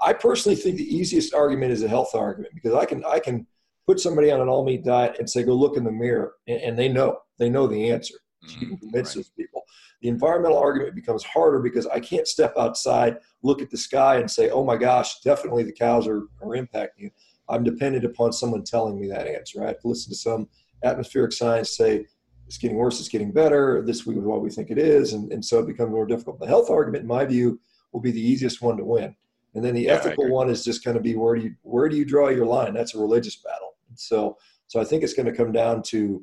[0.00, 3.46] I personally think the easiest argument is a health argument because I can I can
[3.86, 6.60] put somebody on an all meat diet and say go look in the mirror, and,
[6.60, 8.14] and they know they know the answer.
[8.46, 8.86] So you can mm-hmm.
[8.86, 9.16] convince right.
[9.16, 9.62] those people.
[10.04, 14.30] The environmental argument becomes harder because I can't step outside, look at the sky, and
[14.30, 17.10] say, oh my gosh, definitely the cows are, are impacting you.
[17.48, 19.64] I'm dependent upon someone telling me that answer.
[19.64, 20.46] I have to listen to some
[20.82, 22.04] atmospheric science say,
[22.46, 25.14] it's getting worse, it's getting better, this week is what we think it is.
[25.14, 26.38] And, and so it becomes more difficult.
[26.38, 27.58] The health argument, in my view,
[27.92, 29.16] will be the easiest one to win.
[29.54, 31.88] And then the yeah, ethical one is just going to be where do you where
[31.88, 32.74] do you draw your line?
[32.74, 33.76] That's a religious battle.
[33.94, 34.36] So
[34.66, 36.22] so I think it's going to come down to,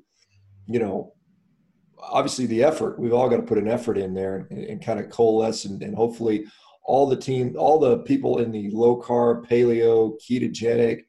[0.67, 1.13] you know,
[2.03, 4.99] obviously the effort we've all got to put an effort in there and, and kind
[4.99, 6.45] of coalesce and, and, hopefully
[6.83, 11.01] all the team all the people in the low carb paleo ketogenic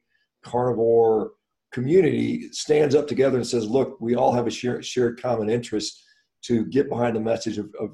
[0.43, 1.31] carnivore
[1.71, 6.03] community stands up together and says look we all have a shared, shared common interest
[6.43, 7.91] to get behind the message of, of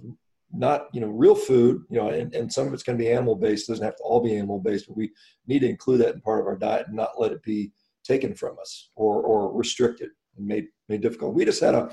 [0.52, 3.12] not you know real food you know and, and some of it's going to be
[3.12, 5.10] animal based doesn't have to all be animal based but we
[5.48, 7.72] need to include that in part of our diet and not let it be
[8.04, 11.36] taken from us or or restricted and made made difficult.
[11.36, 11.92] We just had a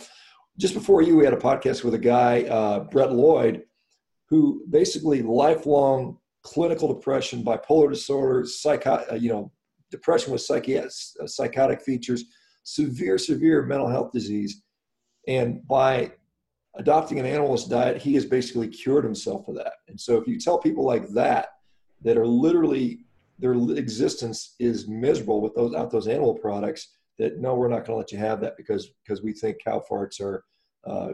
[0.59, 3.65] just before you, we had a podcast with a guy, uh, Brett Lloyd,
[4.29, 9.53] who basically lifelong clinical depression, bipolar disorder, psycho, uh, you know,
[9.91, 12.25] depression with psychi- uh, psychotic features,
[12.65, 14.63] severe, severe mental health disease.
[15.29, 16.13] And by
[16.77, 19.75] adopting an animalist diet, he has basically cured himself of that.
[19.89, 21.49] And so if you tell people like that,
[22.03, 23.01] that are literally,
[23.39, 27.97] their existence is miserable without those, those animal products, that no, we're not going to
[27.97, 30.45] let you have that because because we think cow farts are
[30.87, 31.09] uh,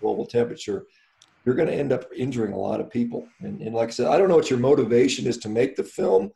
[0.00, 0.84] global temperature.
[1.44, 3.28] You're going to end up injuring a lot of people.
[3.40, 5.84] And, and, like I said, I don't know what your motivation is to make the
[5.84, 6.30] film.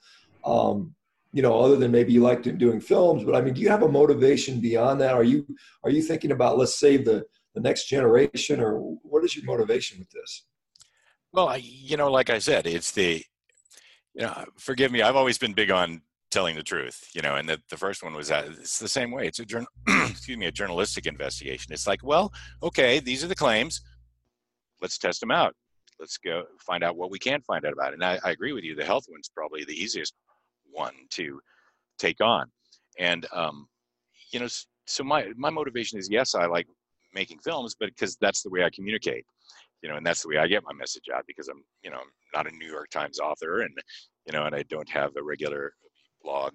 [0.45, 0.95] Um,
[1.33, 3.83] you know, other than maybe you like doing films, but I mean, do you have
[3.83, 5.15] a motivation beyond that?
[5.15, 5.47] Are you
[5.85, 9.99] are you thinking about let's save the the next generation, or what is your motivation
[9.99, 10.47] with this?
[11.33, 13.25] Well, I, you know, like I said, it's the
[14.15, 15.03] you know, forgive me.
[15.03, 18.15] I've always been big on telling the truth, you know, and the, the first one
[18.15, 19.27] was that it's the same way.
[19.27, 21.73] It's a journal, excuse me, a journalistic investigation.
[21.73, 22.33] It's like, well,
[22.63, 23.81] okay, these are the claims.
[24.81, 25.55] Let's test them out.
[25.99, 27.95] Let's go find out what we can find out about it.
[27.95, 28.75] And I, I agree with you.
[28.75, 30.15] The health one's probably the easiest
[30.71, 31.41] one to
[31.99, 32.47] take on.
[32.99, 33.69] And, um,
[34.33, 34.49] you know,
[34.87, 36.67] so my, my motivation is, yes, I like
[37.13, 39.25] making films, but because that's the way I communicate
[39.83, 42.01] you know, and that's the way I get my message out because I'm, you know,
[42.35, 43.77] not a New York Times author and,
[44.27, 45.73] you know, and I don't have a regular
[46.23, 46.53] blog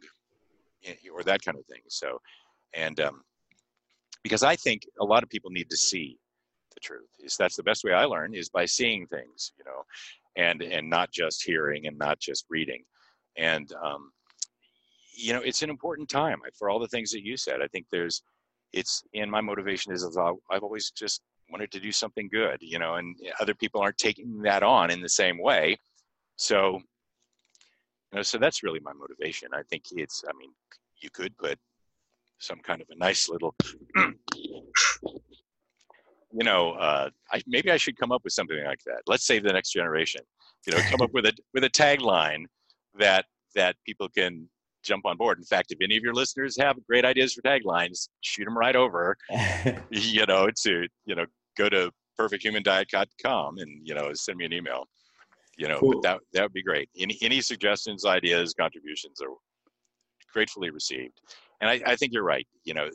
[1.13, 1.81] or that kind of thing.
[1.87, 2.19] So,
[2.73, 3.21] and um,
[4.23, 6.17] because I think a lot of people need to see
[6.73, 7.09] the truth.
[7.19, 9.83] Is that's the best way I learn is by seeing things, you know,
[10.35, 12.83] and and not just hearing and not just reading.
[13.37, 14.11] And um,
[15.15, 17.61] you know, it's an important time for all the things that you said.
[17.61, 18.21] I think there's,
[18.73, 22.95] it's in my motivation is I've always just wanted to do something good, you know,
[22.95, 25.77] and other people aren't taking that on in the same way.
[26.35, 26.81] So
[28.21, 29.49] so that's really my motivation.
[29.53, 30.51] I think it's, I mean,
[31.01, 31.57] you could put
[32.39, 33.55] some kind of a nice little,
[36.35, 39.01] you know, uh, I, maybe I should come up with something like that.
[39.07, 40.21] Let's save the next generation.
[40.67, 42.45] You know, come up with a with a tagline
[42.97, 43.25] that
[43.55, 44.49] that people can
[44.83, 45.37] jump on board.
[45.37, 48.75] In fact, if any of your listeners have great ideas for taglines, shoot them right
[48.75, 49.15] over.
[49.91, 51.25] you know, to you know,
[51.57, 54.87] go to perfecthumandiet.com and you know, send me an email
[55.57, 55.93] you know, cool.
[55.93, 56.89] but that that would be great.
[56.97, 59.29] Any any suggestions, ideas, contributions are
[60.33, 61.21] gratefully received.
[61.61, 62.47] And I, I think you're right.
[62.65, 62.89] You know,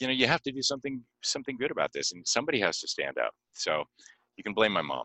[0.00, 2.88] you know, you have to do something something good about this, and somebody has to
[2.88, 3.32] stand up.
[3.52, 3.84] So
[4.36, 5.04] you can blame my mom.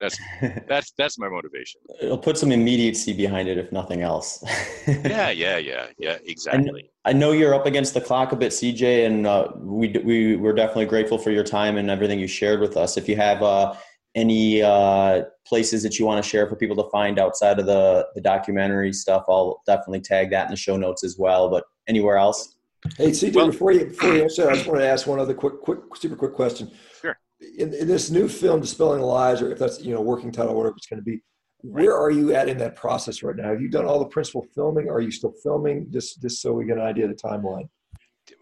[0.00, 0.18] That's
[0.68, 1.80] that's that's my motivation.
[2.00, 4.44] It'll put some immediacy behind it, if nothing else.
[4.86, 6.18] yeah, yeah, yeah, yeah.
[6.24, 6.90] Exactly.
[7.04, 10.52] I know you're up against the clock a bit, CJ, and uh, we we we're
[10.52, 12.96] definitely grateful for your time and everything you shared with us.
[12.96, 13.74] If you have uh,
[14.18, 18.06] any uh, places that you want to share for people to find outside of the,
[18.14, 21.48] the documentary stuff, I'll definitely tag that in the show notes as well.
[21.48, 22.56] But anywhere else?
[22.96, 25.34] Hey, CJ, well, before you before you answer, I just want to ask one other
[25.34, 26.70] quick, quick, super quick question.
[27.00, 27.16] Sure.
[27.58, 30.76] In, in this new film, Dispelling Lies, or if that's you know working title, whatever
[30.76, 31.20] it's going to be,
[31.62, 33.48] where are you at in that process right now?
[33.48, 34.88] Have you done all the principal filming?
[34.88, 35.88] Are you still filming?
[35.90, 37.68] Just just so we get an idea of the timeline.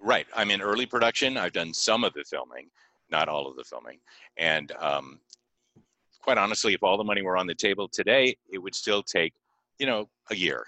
[0.02, 0.26] Right.
[0.34, 1.36] I'm in early production.
[1.36, 2.68] I've done some of the filming,
[3.10, 3.98] not all of the filming,
[4.36, 5.18] and um,
[6.26, 9.32] quite honestly, if all the money were on the table today, it would still take,
[9.78, 10.66] you know, a year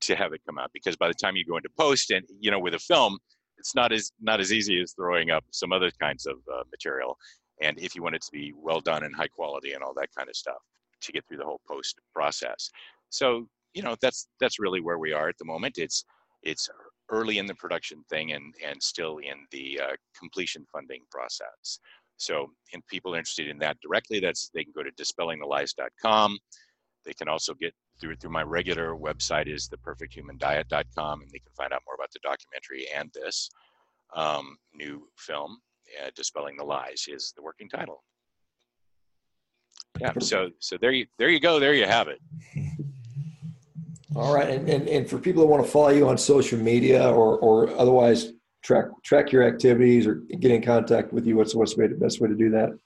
[0.00, 2.50] to have it come out because by the time you go into post and you
[2.50, 3.18] know with a film
[3.58, 7.16] it's not as not as easy as throwing up some other kinds of uh, material
[7.62, 10.08] and if you want it to be well done and high quality and all that
[10.16, 10.62] kind of stuff
[11.00, 12.70] to get through the whole post process.
[13.10, 15.78] So you know that's that's really where we are at the moment.
[15.78, 16.04] It's
[16.42, 16.68] it's
[17.10, 21.80] early in the production thing and and still in the uh, completion funding process
[22.20, 26.38] so and people are interested in that directly that's they can go to dispellingthelies.com
[27.04, 31.72] they can also get through through my regular website is theperfecthumandiet.com and they can find
[31.72, 33.50] out more about the documentary and this
[34.14, 35.58] um, new film
[36.02, 38.02] uh, dispelling the lies is the working title.
[40.00, 42.20] Yeah so so there you there you go there you have it.
[44.14, 47.10] All right and, and and for people that want to follow you on social media
[47.10, 48.32] or or otherwise
[48.62, 51.36] track track your activities or get in contact with you.
[51.36, 52.78] What's the best way to do that?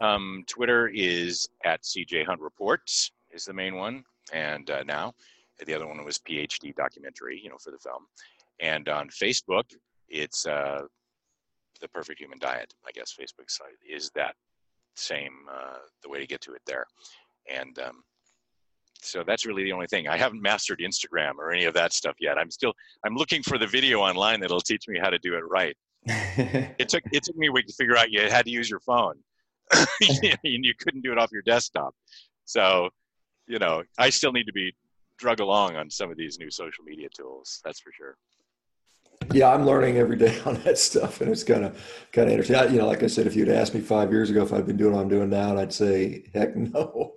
[0.00, 4.04] Um, twitter is at cj hunt reports is the main one.
[4.32, 5.14] And uh, now
[5.64, 8.06] the other one was phd documentary you know for the film.
[8.60, 9.64] And on facebook
[10.08, 10.82] it's uh,
[11.80, 14.34] the perfect human diet i guess facebook site is that
[14.96, 16.86] same uh, the way to get to it there.
[17.50, 18.02] And um,
[19.02, 22.16] so that's really the only thing i haven't mastered instagram or any of that stuff
[22.20, 22.72] yet i'm still
[23.04, 26.88] i'm looking for the video online that'll teach me how to do it right it
[26.88, 29.14] took it took me a week to figure out you had to use your phone
[29.72, 31.94] and you couldn't do it off your desktop
[32.44, 32.88] so
[33.46, 34.74] you know, I still need to be
[35.18, 37.60] drug along on some of these new social media tools.
[37.64, 38.16] That's for sure.
[39.32, 42.56] Yeah, I'm learning every day on that stuff, and it's kind of kind of interesting.
[42.56, 44.66] I, you know, like I said, if you'd asked me five years ago if I'd
[44.66, 47.14] been doing what I'm doing now, I'd say, heck no.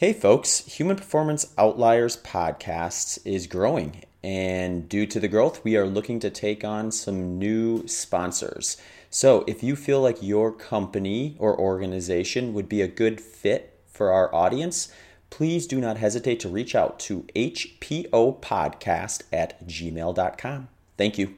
[0.00, 5.84] Hey, folks, Human Performance Outliers podcast is growing, and due to the growth, we are
[5.84, 8.78] looking to take on some new sponsors.
[9.10, 14.10] So, if you feel like your company or organization would be a good fit for
[14.10, 14.90] our audience
[15.28, 20.68] please do not hesitate to reach out to hpopodcast at gmail.com.
[20.96, 21.34] Thank you.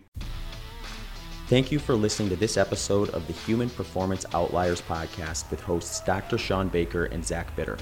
[1.49, 6.01] Thank you for listening to this episode of the Human Performance Outliers podcast with hosts
[6.03, 6.39] Dr.
[6.39, 7.77] Shawn Baker and Zach Bitter.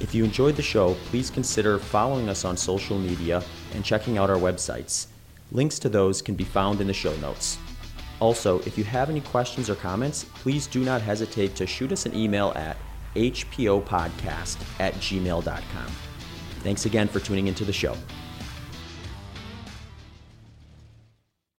[0.00, 3.42] If you enjoyed the show, please consider following us on social media
[3.74, 5.08] and checking out our websites.
[5.52, 7.58] Links to those can be found in the show notes.
[8.18, 12.06] Also, if you have any questions or comments, please do not hesitate to shoot us
[12.06, 12.76] an email at
[13.14, 15.86] hpopodcast at gmail.com.
[16.60, 17.96] Thanks again for tuning into the show.